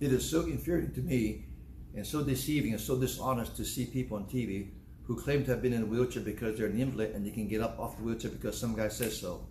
[0.00, 1.46] it is so infuriating to me
[1.94, 4.70] and so deceiving and so dishonest to see people on TV
[5.04, 7.48] who claim to have been in a wheelchair because they're an invalid and they can
[7.48, 9.46] get up off the wheelchair because some guy says so.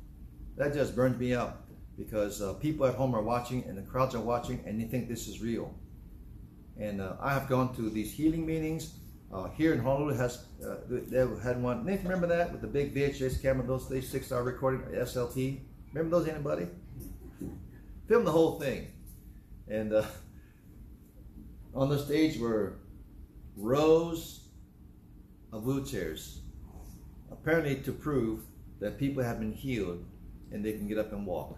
[0.58, 4.16] That just burns me up because uh, people at home are watching and the crowds
[4.16, 5.74] are watching and they think this is real.
[6.80, 8.94] And uh, I have gone to these healing meetings
[9.32, 11.86] uh, here in Honolulu has uh, they had one.
[11.86, 15.60] Nathan, remember that with the big VHS camera, those days, six-hour recording, SLP.
[15.94, 16.28] Remember those?
[16.28, 16.68] Anybody?
[18.08, 18.88] Film the whole thing,
[19.68, 20.04] and uh,
[21.76, 22.80] on the stage were
[23.56, 24.48] rows
[25.54, 26.40] of wheelchairs,
[27.32, 28.42] apparently to prove
[28.80, 30.04] that people have been healed
[30.52, 31.58] and they can get up and walk.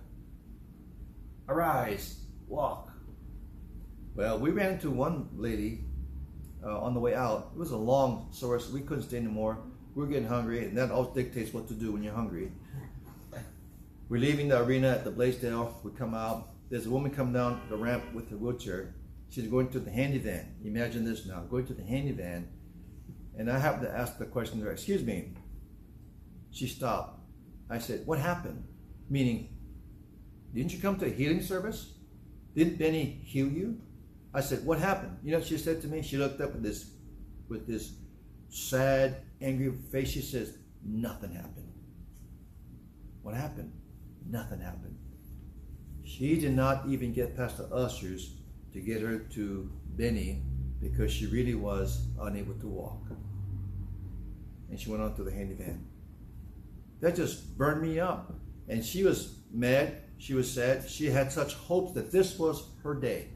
[1.48, 2.92] Arise, walk.
[4.16, 5.86] Well, we ran into one lady
[6.64, 7.52] uh, on the way out.
[7.54, 8.70] It was a long source.
[8.70, 9.60] We couldn't stay anymore.
[9.96, 12.52] We were getting hungry, and that always dictates what to do when you're hungry.
[14.10, 15.80] We're leaving the arena at the Blaisdell.
[15.84, 16.50] We come out.
[16.70, 18.96] There's a woman coming down the ramp with her wheelchair.
[19.30, 20.56] She's going to the handy van.
[20.66, 22.50] Imagine this now, going to the handy van.
[23.38, 25.34] And I happened to ask the question there, excuse me.
[26.52, 27.20] She stopped.
[27.70, 28.66] I said, what happened?
[29.10, 29.56] Meaning,
[30.54, 31.94] didn't you come to a healing service?
[32.54, 33.80] Didn't Benny heal you?
[34.34, 36.02] I said, "What happened?" You know, she said to me.
[36.02, 36.92] She looked up with this,
[37.50, 37.94] with this
[38.50, 40.10] sad, angry face.
[40.10, 41.72] She says, "Nothing happened."
[43.22, 43.72] What happened?
[44.26, 44.98] Nothing happened.
[46.04, 48.36] She did not even get past the ushers
[48.74, 50.42] to get her to Benny
[50.80, 53.04] because she really was unable to walk.
[54.70, 55.86] And she went on to the handy van.
[57.02, 58.34] That just burned me up.
[58.68, 59.98] And she was mad.
[60.18, 60.90] She was sad.
[60.90, 63.30] She had such hopes that this was her day.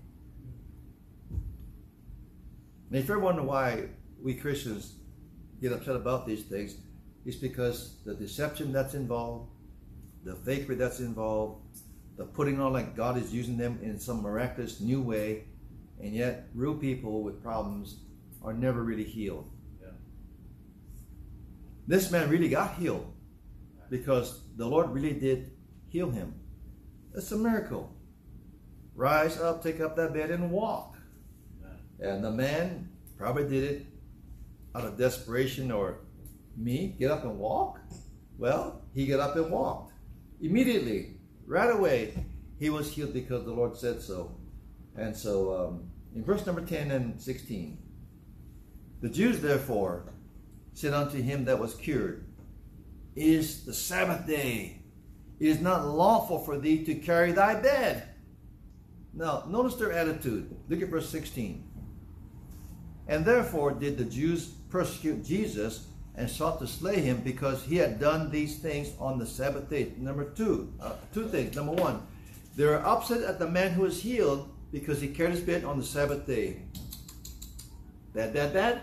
[2.96, 3.90] And if you ever wondering why
[4.24, 4.94] we Christians
[5.62, 6.78] get upset about these things,
[7.26, 9.50] it's because the deception that's involved,
[10.24, 11.60] the fakery that's involved,
[12.16, 15.44] the putting on like God is using them in some miraculous new way,
[16.02, 17.98] and yet real people with problems
[18.42, 19.52] are never really healed.
[19.82, 19.90] Yeah.
[21.88, 23.12] This man really got healed
[23.90, 25.52] because the Lord really did
[25.90, 26.34] heal him.
[27.14, 27.94] It's a miracle.
[28.96, 30.95] Rise up, take up that bed, and walk.
[32.00, 33.86] And the man probably did it
[34.76, 36.00] out of desperation or
[36.58, 37.80] me, get up and walk.
[38.38, 39.94] Well, he got up and walked.
[40.42, 42.26] Immediately, right away,
[42.60, 44.36] he was healed because the Lord said so.
[44.96, 47.78] And so, um, in verse number 10 and 16,
[49.02, 50.14] the Jews therefore
[50.74, 52.26] said unto him that was cured,
[53.16, 54.82] is the Sabbath day.
[55.40, 58.04] It is not lawful for thee to carry thy bed.
[59.14, 60.54] Now, notice their attitude.
[60.68, 61.64] Look at verse 16.
[63.08, 68.00] And therefore did the Jews persecute Jesus and sought to slay him because he had
[68.00, 69.92] done these things on the Sabbath day.
[69.98, 71.56] Number two, uh, two things.
[71.56, 72.06] Number one,
[72.56, 75.78] they were upset at the man who was healed because he carried his bed on
[75.78, 76.62] the Sabbath day.
[78.14, 78.82] Bad, bad, bad.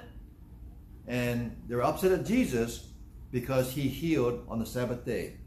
[1.07, 2.89] And they were upset at Jesus
[3.31, 5.39] because he healed on the Sabbath day.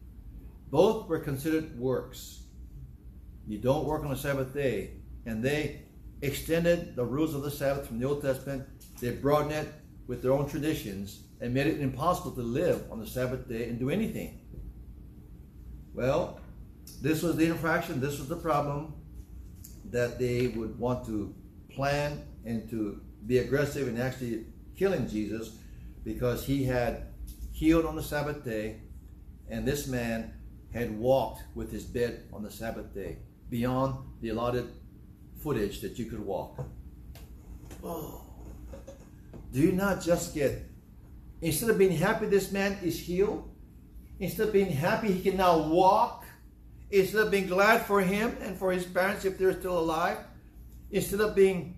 [0.71, 2.41] Both were considered works.
[3.47, 4.91] You don't work on the Sabbath day.
[5.27, 5.83] And they
[6.21, 8.67] extended the rules of the Sabbath from the Old Testament.
[9.01, 9.73] They broadened it
[10.07, 13.79] with their own traditions and made it impossible to live on the Sabbath day and
[13.79, 14.39] do anything.
[15.93, 16.39] Well,
[17.01, 18.93] this was the infraction, this was the problem
[19.91, 21.33] that they would want to
[21.69, 24.45] plan and to be aggressive in actually
[24.77, 25.57] killing Jesus
[26.03, 27.07] because he had
[27.51, 28.81] healed on the Sabbath day
[29.49, 30.33] and this man
[30.73, 33.17] had walked with his bed on the Sabbath day
[33.49, 34.67] beyond the allotted
[35.45, 36.65] footage that you could walk.
[37.83, 38.23] Oh.
[39.53, 40.65] Do you not just get,
[41.39, 43.47] instead of being happy this man is healed,
[44.19, 46.25] instead of being happy he can now walk,
[46.89, 50.17] instead of being glad for him and for his parents if they're still alive,
[50.89, 51.77] instead of being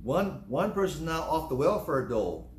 [0.00, 2.52] one one person now off the welfare dole,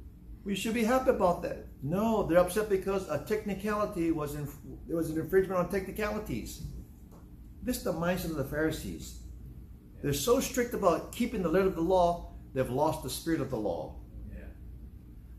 [0.43, 1.67] we should be happy about that.
[1.81, 4.45] No, they're upset because a technicality was in,
[4.87, 6.63] there was an infringement on technicalities.
[7.63, 9.19] This is the mindset of the Pharisees.
[10.01, 13.49] They're so strict about keeping the letter of the law, they've lost the spirit of
[13.49, 13.95] the law.
[14.31, 14.45] Yeah.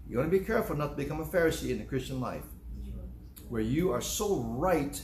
[0.08, 2.44] You want to be careful not to become a Pharisee in the Christian life,
[3.48, 5.00] where you are so right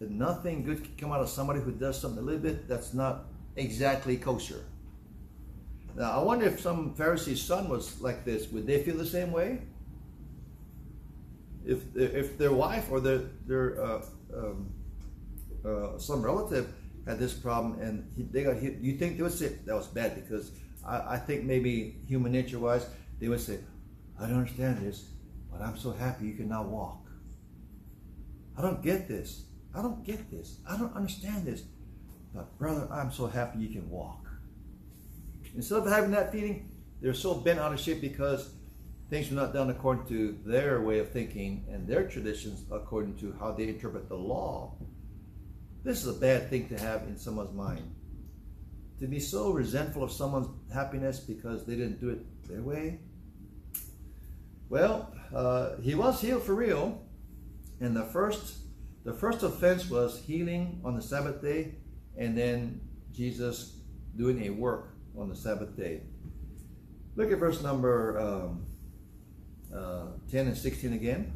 [0.00, 2.94] that nothing good can come out of somebody who does something a little bit that's
[2.94, 4.64] not exactly kosher.
[5.96, 9.32] Now, I wonder if some Pharisee's son was like this, would they feel the same
[9.32, 9.62] way?
[11.66, 14.02] If if their wife or their their uh,
[14.34, 14.72] um,
[15.64, 16.72] uh, some relative
[17.08, 19.86] had this problem and he, they got hit, you think they would say that was
[19.86, 20.52] bad because
[20.86, 22.86] I, I think maybe human nature wise
[23.18, 23.58] they would say,
[24.20, 25.08] I don't understand this,
[25.50, 27.08] but I'm so happy you can now walk.
[28.56, 29.44] I don't get this.
[29.74, 30.58] I don't get this.
[30.68, 31.62] I don't understand this.
[32.34, 34.26] But brother, I'm so happy you can walk.
[35.54, 38.50] Instead of having that feeling, they're so bent out of shape because
[39.08, 43.34] things were not done according to their way of thinking and their traditions according to
[43.40, 44.74] how they interpret the law.
[45.84, 47.94] This is a bad thing to have in someone's mind.
[49.00, 53.00] To be so resentful of someone's happiness because they didn't do it their way.
[54.68, 57.00] Well, uh, he was healed for real,
[57.80, 58.56] and the first
[59.04, 61.76] the first offense was healing on the Sabbath day,
[62.18, 62.80] and then
[63.12, 63.78] Jesus
[64.16, 66.02] doing a work on the Sabbath day.
[67.16, 68.66] Look at verse number um,
[69.74, 71.32] uh, 10 and 16 again.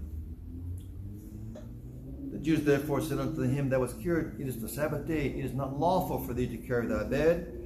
[2.42, 5.55] Jews therefore said unto him that was cured, It is the Sabbath day, it is
[5.55, 7.59] not lawful for thee to carry thy bed.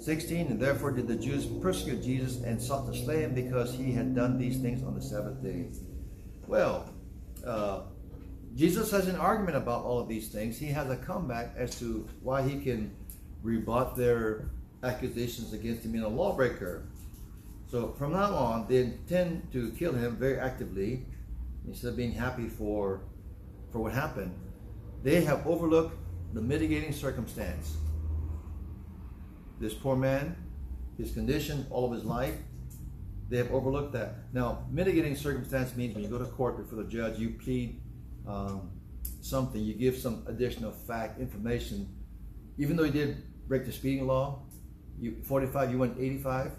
[0.00, 3.92] 16, and therefore did the Jews persecute Jesus and sought to slay him because he
[3.92, 5.66] had done these things on the Sabbath day.
[6.46, 6.94] Well,
[7.44, 7.80] uh,
[8.54, 10.58] Jesus has an argument about all of these things.
[10.58, 12.94] He has a comeback as to why he can
[13.42, 14.50] rebut their
[14.82, 16.84] accusations against him being a lawbreaker.
[17.70, 21.04] So from now on, they intend to kill him very actively
[21.66, 23.02] instead of being happy for,
[23.78, 24.34] for what happened.
[25.04, 25.96] They have overlooked
[26.34, 27.76] the mitigating circumstance.
[29.60, 30.34] This poor man,
[30.96, 32.34] his condition, all of his life,
[33.28, 34.32] they have overlooked that.
[34.32, 37.80] Now, mitigating circumstance means when you go to court before the judge, you plead
[38.26, 38.72] um,
[39.20, 41.88] something, you give some additional fact, information.
[42.58, 44.42] Even though you did break the speeding law,
[44.98, 46.50] you 45, you went 85.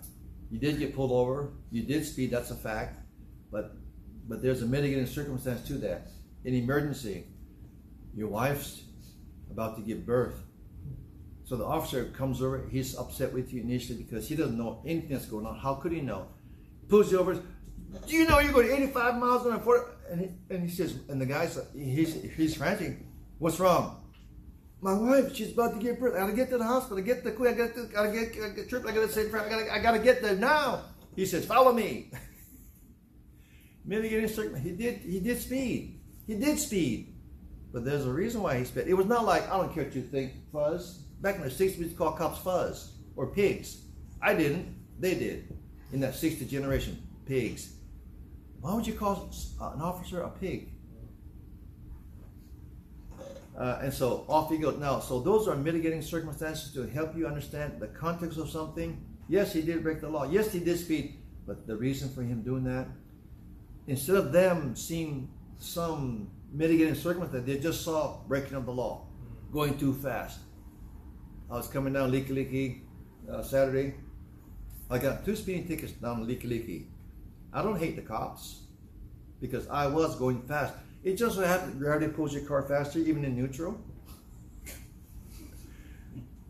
[0.51, 1.51] You did get pulled over.
[1.69, 2.31] You did speed.
[2.31, 2.97] That's a fact.
[3.51, 3.75] But
[4.29, 6.07] but there's a mitigating circumstance to that.
[6.45, 7.25] An emergency.
[8.15, 8.83] Your wife's
[9.51, 10.41] about to give birth.
[11.45, 12.67] So the officer comes over.
[12.69, 15.57] He's upset with you initially because he doesn't know anything that's going on.
[15.57, 16.27] How could he know?
[16.87, 17.33] Pulls you over.
[17.33, 19.95] Do you know you're going 85 miles an hour?
[20.11, 22.99] And he, and he says, and the guy's he's he's frantic.
[23.39, 24.03] What's wrong?
[24.81, 26.15] My wife, she's about to give birth.
[26.15, 27.03] I gotta get to the hospital.
[27.03, 28.85] Get the I gotta, get, gotta get trip.
[28.85, 30.83] I gotta say, I gotta, I gotta get there now.
[31.15, 32.11] He says, follow me.
[33.85, 34.63] Mitigating circumstance.
[34.63, 34.97] He did.
[34.99, 35.98] He did speed.
[36.29, 37.15] He did speed.
[37.73, 38.87] But there's a reason why he sped.
[38.87, 40.99] It was not like I don't care what you think, fuzz.
[41.21, 43.81] Back in the 60s, we called cops fuzz or pigs.
[44.21, 44.75] I didn't.
[44.99, 45.57] They did.
[45.91, 47.73] In that 60th generation, pigs.
[48.61, 50.69] Why would you call an officer a pig?
[53.57, 54.69] Uh, and so off you go.
[54.71, 59.03] Now, so those are mitigating circumstances to help you understand the context of something.
[59.29, 60.29] Yes, he did break the law.
[60.29, 61.17] Yes, he did speed.
[61.47, 62.87] But the reason for him doing that,
[63.87, 65.29] instead of them seeing
[65.59, 69.05] some mitigating circumstance, that they just saw breaking of the law,
[69.51, 70.39] going too fast.
[71.51, 72.81] I was coming down Likelike
[73.31, 73.95] uh, Saturday.
[74.89, 76.85] I got two speeding tickets down Likelike.
[77.53, 78.61] I don't hate the cops
[79.39, 80.73] because I was going fast.
[81.03, 83.79] It just so happened gravity pulls your car faster, even in neutral.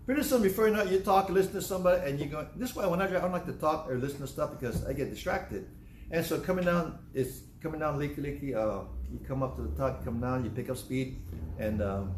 [0.05, 2.47] Pretty soon, before you know it, you talk listen to somebody, and you go.
[2.55, 4.83] This way, when I drive, I don't like to talk or listen to stuff because
[4.85, 5.67] I get distracted.
[6.09, 8.55] And so coming down, it's coming down Likelike.
[8.55, 11.17] Uh, you come up to the top, come down, you pick up speed,
[11.57, 12.13] and um,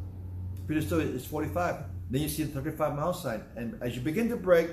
[0.68, 1.78] pretty soon it's 45.
[2.10, 4.72] Then you see the 35 mile sign, and as you begin to brake,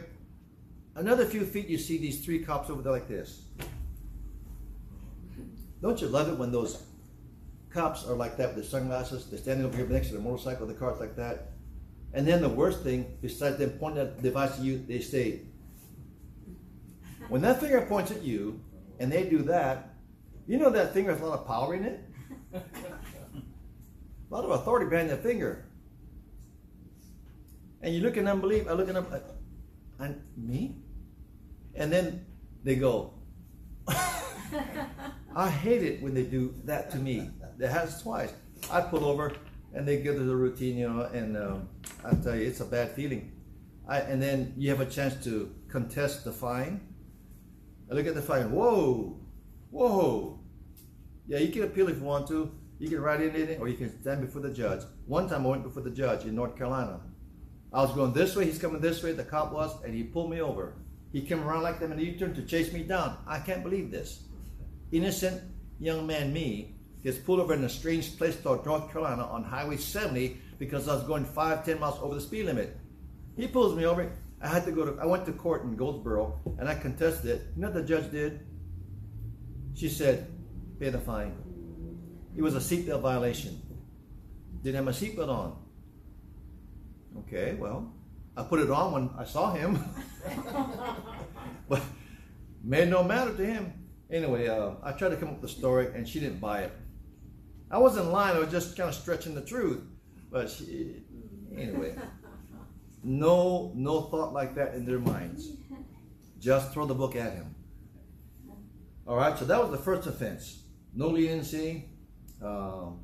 [0.97, 3.43] another few feet, you see these three cops over there like this.
[5.81, 6.83] Don't you love it when those
[7.71, 9.27] cops are like that with their sunglasses?
[9.31, 11.53] They're standing over here next to the motorcycle, the cars like that.
[12.15, 15.43] And then the worst thing, besides them pointing that device at you, they say,
[17.29, 18.61] when that finger points at you
[18.99, 19.95] and they do that,
[20.49, 22.01] you know that finger has a lot of power in it?
[22.55, 22.61] a
[24.31, 25.67] lot of authority behind that finger.
[27.83, 29.07] And you look in unbelief, I look at them,
[30.01, 30.77] and me?
[31.75, 32.27] And then
[32.65, 33.15] they go,
[35.37, 37.31] I hate it when they do that to me.
[37.59, 38.33] That has twice.
[38.71, 39.35] I pull over
[39.75, 41.69] and they go to the routine, you know, and um,
[42.05, 43.33] I tell you, it's a bad feeling.
[43.87, 46.81] I, and then you have a chance to contest the fine.
[47.91, 49.19] I look at the fine, whoa,
[49.71, 50.38] whoa.
[51.29, 52.51] Yeah, you can appeal if you want to.
[52.79, 54.83] You can write in it or you can stand before the judge.
[55.07, 57.01] One time I went before the judge in North Carolina.
[57.73, 60.31] I was going this way, he's coming this way, the cop was, and he pulled
[60.31, 60.75] me over.
[61.13, 63.19] He came around like them and he turned to chase me down.
[63.27, 64.23] I can't believe this.
[64.91, 65.43] Innocent
[65.79, 69.77] young man me gets pulled over in a strange place called North Carolina on Highway
[69.77, 72.77] 70 because I was going five, ten miles over the speed limit.
[73.37, 74.11] He pulls me over.
[74.41, 77.47] I had to go to, I went to court in Goldsboro and I contested it.
[77.55, 78.47] You know what the judge did?
[79.75, 80.31] She said,
[80.79, 81.35] pay the fine.
[82.37, 83.61] It was a seatbelt violation.
[84.63, 85.57] Didn't have my seatbelt on.
[87.21, 87.93] Okay, well,
[88.37, 89.85] I put it on when I saw him.
[91.69, 91.83] but
[92.63, 93.73] made no matter to him.
[94.11, 96.73] Anyway, uh, I tried to come up with a story and she didn't buy it.
[97.71, 99.83] I wasn't lying, I was just kind of stretching the truth.
[100.31, 101.03] But she,
[101.57, 101.97] anyway,
[103.03, 105.51] no, no thought like that in their minds.
[106.39, 107.55] Just throw the book at him.
[109.07, 110.63] All right, so that was the first offense.
[110.95, 111.85] No leniency.
[112.43, 113.01] Um,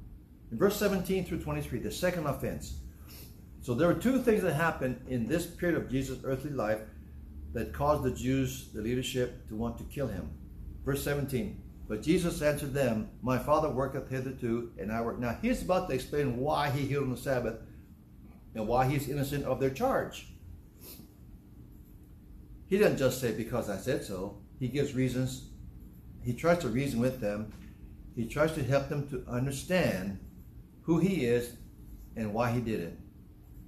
[0.51, 2.79] in verse 17 through 23, the second offense.
[3.61, 6.81] So there were two things that happened in this period of Jesus' earthly life
[7.55, 10.31] that caused the Jews, the leadership, to want to kill him.
[10.85, 11.63] Verse 17.
[11.89, 15.19] But Jesus answered them, My Father worketh hitherto, and I work.
[15.19, 17.57] Now he's about to explain why he healed on the Sabbath
[18.55, 20.29] and why he's innocent of their charge.
[22.69, 24.39] He doesn't just say, Because I said so.
[24.59, 25.49] He gives reasons.
[26.23, 27.53] He tries to reason with them.
[28.15, 30.19] He tries to help them to understand
[30.83, 31.57] who he is
[32.17, 32.99] and why he did it.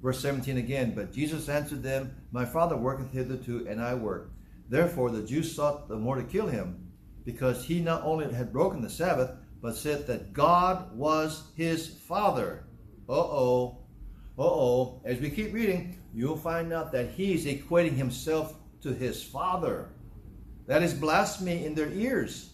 [0.03, 4.30] Verse 17 again, But Jesus answered them, My Father worketh hitherto, and I work.
[4.68, 6.86] Therefore the Jews sought the more to kill him
[7.24, 9.30] because he not only had broken the Sabbath,
[9.61, 12.64] but said that God was his father.
[13.09, 13.78] Uh oh.
[14.38, 15.03] Uh oh.
[15.05, 19.90] As we keep reading, you'll find out that he's equating himself to his father.
[20.66, 22.51] That is blasphemy in their ears.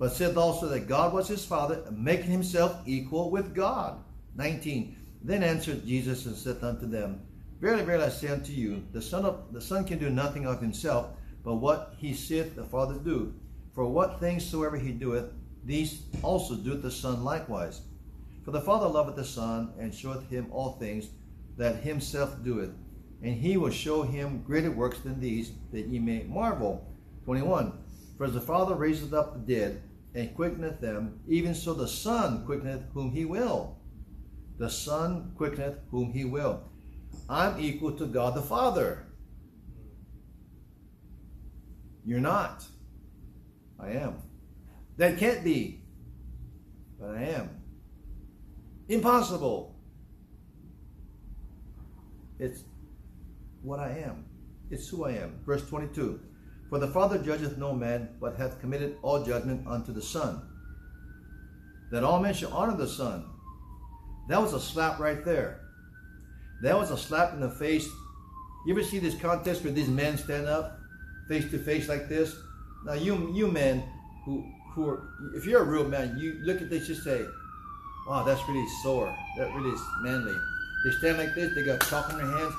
[0.00, 4.02] But saith also that God was his father, making himself equal with God.
[4.34, 4.96] 19.
[5.22, 7.20] Then answered Jesus and said unto them,
[7.60, 10.62] Verily, verily, I say unto you, the Son of the Son can do nothing of
[10.62, 11.10] himself,
[11.44, 13.34] but what he seeth the Father do.
[13.74, 15.34] For what things soever he doeth,
[15.66, 17.82] these also doeth the Son likewise.
[18.42, 21.08] For the Father loveth the Son, and showeth him all things
[21.58, 22.72] that himself doeth.
[23.22, 26.90] And he will show him greater works than these, that ye may marvel.
[27.26, 27.74] 21.
[28.16, 29.82] For as the Father raiseth up the dead,
[30.14, 33.78] and quickeneth them, even so the Son quickeneth whom he will.
[34.58, 36.62] The Son quickeneth whom he will.
[37.28, 39.06] I'm equal to God the Father.
[42.04, 42.64] You're not.
[43.78, 44.16] I am.
[44.96, 45.82] That can't be.
[46.98, 47.50] But I am.
[48.88, 49.76] Impossible.
[52.38, 52.64] It's
[53.62, 54.24] what I am.
[54.70, 55.40] It's who I am.
[55.44, 56.20] Verse 22.
[56.70, 60.40] For the Father judgeth no man, but hath committed all judgment unto the Son.
[61.90, 63.24] That all men should honor the Son.
[64.28, 65.60] That was a slap right there.
[66.62, 67.88] That was a slap in the face.
[68.66, 70.78] You ever see this contest where these men stand up
[71.28, 72.36] face to face like this?
[72.84, 73.82] Now you you men
[74.24, 77.24] who who are if you're a real man, you look at this just say,
[78.06, 79.12] Wow, that's really sore.
[79.38, 80.36] That really is manly.
[80.84, 82.54] They stand like this, they got chalk in their hands,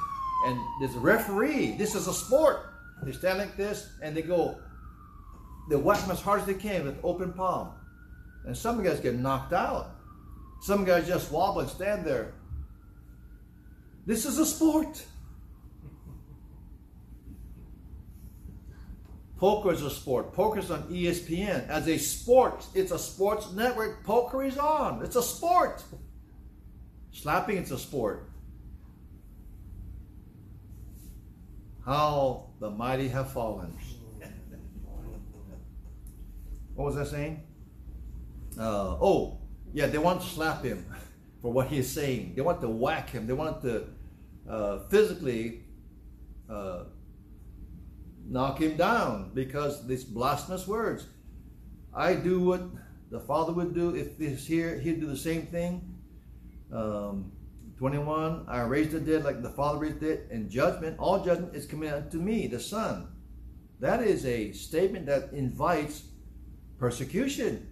[0.48, 1.78] and there's a referee.
[1.78, 2.71] This is a sport.
[3.04, 4.60] They stand like this and they go,
[5.70, 7.72] they whack them as hard as they can with open palm.
[8.46, 9.96] And some guys get knocked out.
[10.62, 12.34] Some guys just wobble and stand there.
[14.06, 15.04] This is a sport.
[19.38, 20.34] Poker is a sport.
[20.34, 21.68] Poker is on ESPN.
[21.68, 24.04] As a sport, it's a sports network.
[24.04, 25.04] Poker is on.
[25.04, 25.84] It's a sport.
[27.12, 28.31] Slapping, it's a sport.
[31.86, 33.76] How the mighty have fallen.
[36.76, 37.44] What was I saying?
[38.58, 39.40] Uh, oh,
[39.74, 40.86] yeah, they want to slap him
[41.42, 42.34] for what he is saying.
[42.36, 43.28] They want to whack him.
[43.28, 43.88] They want to
[44.50, 45.64] uh, physically
[46.50, 46.84] uh,
[48.28, 51.08] knock him down because these blasphemous words.
[51.94, 52.62] I do what
[53.10, 54.80] the Father would do if he's here.
[54.80, 56.00] He'd do the same thing.
[56.72, 57.32] Um,
[57.82, 61.66] 21, I raised the dead like the Father raised it, and judgment, all judgment is
[61.66, 63.08] committed unto me, the Son.
[63.80, 66.04] That is a statement that invites
[66.78, 67.68] persecution.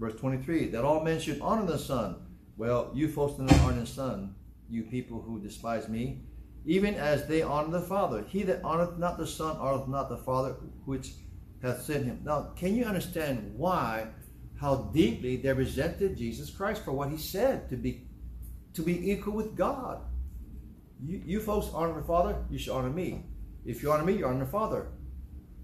[0.00, 2.16] Verse 23, that all men should honor the Son.
[2.56, 4.34] Well, you folks do not honor the Son,
[4.68, 6.22] you people who despise me,
[6.66, 8.24] even as they honor the Father.
[8.26, 11.12] He that honoreth not the Son honoreth not the Father which
[11.62, 12.22] hath sent him.
[12.24, 14.08] Now, can you understand why,
[14.60, 18.07] how deeply they resented Jesus Christ for what he said to be
[18.78, 20.00] to be equal with God?
[21.04, 23.24] You, you folks honor the Father, you should honor me.
[23.66, 24.86] If you honor me, you honor the Father.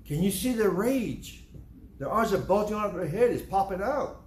[0.05, 1.45] Can you see their rage?
[1.99, 4.25] Their eyes are bulging out of their head, it's popping out.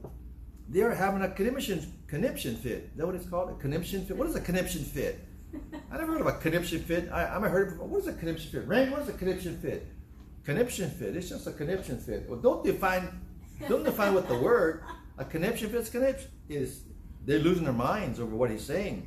[0.69, 2.89] They're having a conniption, conniption fit.
[2.91, 3.51] Is that what it's called?
[3.51, 4.17] A conniption fit?
[4.17, 5.19] What is a conniption fit?
[5.91, 7.09] I never heard of a conniption fit.
[7.11, 8.67] I, I heard of What is a conniption fit?
[8.67, 9.85] Randy, what is a conniption fit?
[10.45, 11.15] Conniption fit.
[11.15, 12.25] It's just a conniption fit.
[12.29, 13.21] Well, don't define,
[13.67, 14.83] don't define what the word,
[15.17, 16.83] a conniption fit is is.
[17.27, 19.05] They're losing their minds over what he's saying.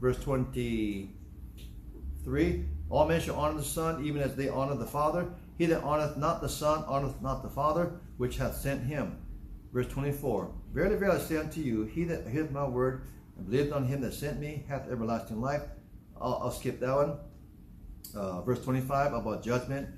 [0.00, 5.28] Verse 23 All men shall honor the Son, even as they honor the Father.
[5.58, 9.18] He that honoreth not the Son honoreth not the Father, which hath sent him.
[9.74, 13.02] Verse 24 Verily, verily, I say unto you, he that heareth my word
[13.36, 15.64] and believeth on him that sent me hath everlasting life.
[16.18, 17.18] I'll, I'll skip that one.
[18.14, 19.90] Uh, verse 25 about judgment,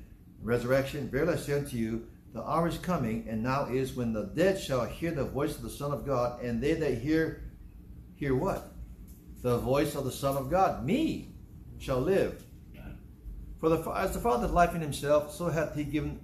[0.43, 1.09] resurrection.
[1.09, 2.09] Verily, I say unto you,
[2.39, 5.63] the hour is coming, and now is when the dead shall hear the voice of
[5.63, 7.43] the Son of God, and they that hear,
[8.15, 8.73] hear what?
[9.43, 11.35] The voice of the Son of God, me,
[11.79, 12.45] shall live.
[13.59, 16.21] For the, as the Father hath life in himself, so hath he given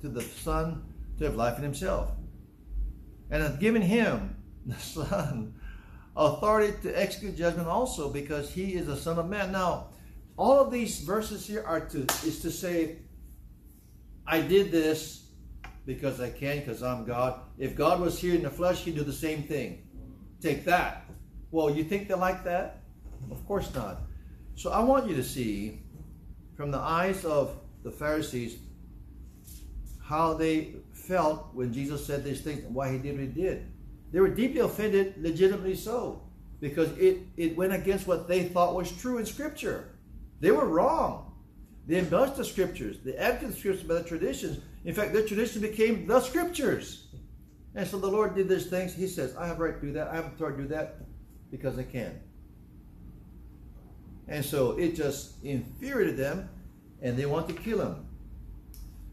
[0.00, 0.82] to the Son
[1.18, 2.12] to have life in himself.
[3.30, 5.54] And hath given him, the Son,
[6.16, 9.52] authority to execute judgment also, because he is the Son of Man.
[9.52, 9.88] Now,
[10.38, 13.00] all of these verses here are to is to say,
[14.26, 15.27] I did this
[15.88, 17.40] because I can, because I'm God.
[17.56, 19.88] If God was here in the flesh, he'd do the same thing.
[20.38, 21.06] Take that.
[21.50, 22.82] Well, you think they're like that?
[23.30, 24.02] Of course not.
[24.54, 25.80] So I want you to see
[26.58, 28.58] from the eyes of the Pharisees
[30.04, 33.72] how they felt when Jesus said these things and why he did what he did.
[34.12, 36.22] They were deeply offended, legitimately so,
[36.60, 39.96] because it, it went against what they thought was true in Scripture.
[40.40, 41.32] They were wrong.
[41.86, 42.98] They embellished the Scriptures.
[43.02, 44.62] They added the Scriptures by the traditions.
[44.88, 47.08] In fact, their tradition became the Scriptures.
[47.74, 48.94] And so the Lord did these things.
[48.94, 50.08] He says, I have right to do that.
[50.08, 50.96] I have authority to do that
[51.50, 52.18] because I can.
[54.28, 56.48] And so it just infuriated them
[57.02, 58.06] and they want to kill him.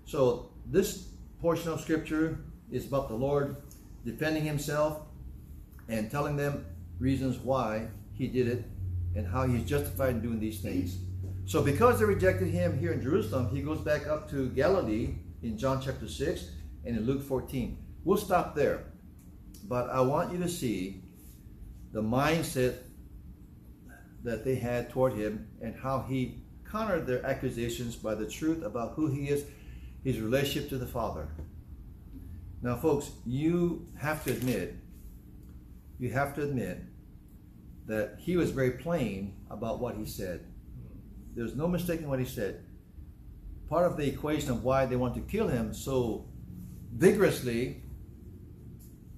[0.05, 1.09] So this
[1.41, 2.39] portion of scripture
[2.71, 3.57] is about the Lord
[4.05, 5.01] defending himself
[5.89, 6.65] and telling them
[6.99, 8.63] reasons why he did it
[9.13, 10.99] and how he's justified in doing these things.
[11.45, 15.15] So because they rejected him here in Jerusalem, he goes back up to Galilee
[15.45, 16.49] in John chapter 6
[16.85, 17.77] and in Luke 14.
[18.03, 18.85] We'll stop there.
[19.67, 21.03] But I want you to see
[21.91, 22.77] the mindset
[24.23, 28.93] that they had toward him and how he countered their accusations by the truth about
[28.93, 29.45] who he is,
[30.03, 31.27] his relationship to the Father.
[32.61, 34.75] Now, folks, you have to admit,
[35.99, 36.81] you have to admit
[37.85, 40.43] that he was very plain about what he said.
[41.35, 42.64] There's no mistaking what he said.
[43.69, 46.25] Part of the equation of why they want to kill him so
[46.93, 47.81] vigorously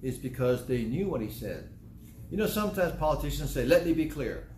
[0.02, 1.70] is because they knew what he said.
[2.30, 4.48] You know, sometimes politicians say, let me be clear.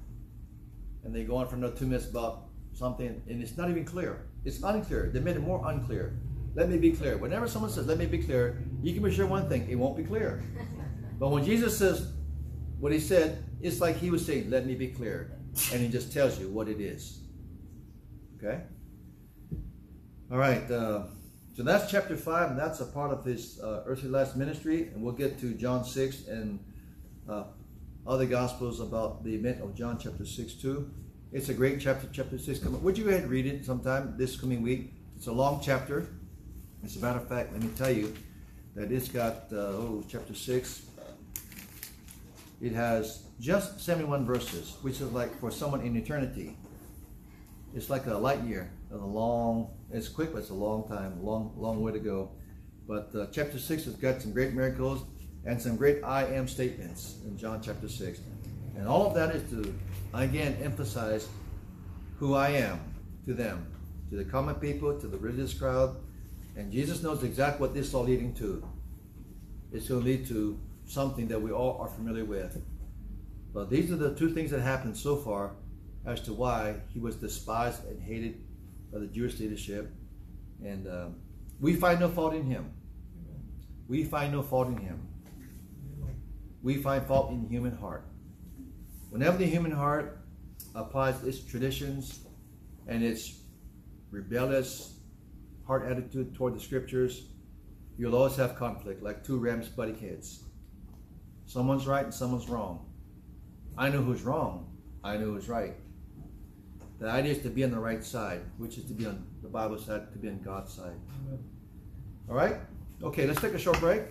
[1.05, 4.27] And they go on for another two minutes about something, and it's not even clear.
[4.45, 5.11] It's unclear.
[5.13, 6.19] They made it more unclear.
[6.55, 7.17] Let me be clear.
[7.17, 9.97] Whenever someone says, let me be clear, you can be sure one thing, it won't
[9.97, 10.43] be clear.
[11.19, 12.13] But when Jesus says
[12.79, 15.33] what he said, it's like he was saying, let me be clear.
[15.71, 17.21] And he just tells you what it is.
[18.39, 18.63] Okay?
[20.31, 20.71] All right.
[20.71, 21.07] Uh,
[21.57, 24.89] so that's chapter 5, and that's a part of his uh, earthly last ministry.
[24.95, 26.61] And we'll get to John 6 and
[27.29, 27.45] uh,
[28.07, 30.89] other gospels about the event of John chapter 6 too.
[31.33, 32.61] It's a great chapter, chapter 6.
[32.61, 34.95] Come, would you go ahead and read it sometime this coming week?
[35.17, 36.07] It's a long chapter.
[36.85, 38.15] As a matter of fact, let me tell you
[38.77, 40.83] that it's got, uh, oh, chapter 6.
[42.61, 46.57] It has just 71 verses, which is like for someone in eternity.
[47.75, 48.71] It's like a light year.
[48.91, 52.33] It's a long, it's quick, but it's a long time, long, long way to go.
[52.89, 55.05] But uh, chapter 6 has got some great miracles
[55.45, 58.21] and some great I am statements in John chapter 6.
[58.77, 59.75] And all of that is to,
[60.13, 61.29] again, emphasize
[62.19, 62.81] who I am
[63.25, 63.67] to them,
[64.11, 65.97] to the common people, to the religious crowd.
[66.57, 68.67] And Jesus knows exactly what this is all leading to.
[69.73, 72.61] It's going to lead to something that we all are familiar with.
[73.55, 75.53] But these are the two things that happened so far
[76.11, 78.43] as to why he was despised and hated
[78.93, 79.93] by the Jewish leadership.
[80.65, 81.17] And um,
[81.61, 82.73] we find no fault in him.
[83.89, 85.09] We find no fault in him.
[86.63, 88.05] We find fault in the human heart.
[89.11, 90.21] Whenever the human heart
[90.75, 92.21] applies its traditions
[92.87, 93.41] and its
[94.11, 95.01] rebellious
[95.67, 97.25] heart attitude toward the scriptures,
[97.97, 100.45] you'll always have conflict, like two rams butting heads.
[101.47, 102.87] Someone's right and someone's wrong.
[103.77, 104.77] I know who's wrong.
[105.03, 105.75] I know who's right.
[107.01, 109.49] The idea is to be on the right side, which is to be on the
[109.49, 111.01] Bible side, to be on God's side.
[112.29, 112.57] All right?
[113.03, 114.03] Okay, let's take a short break.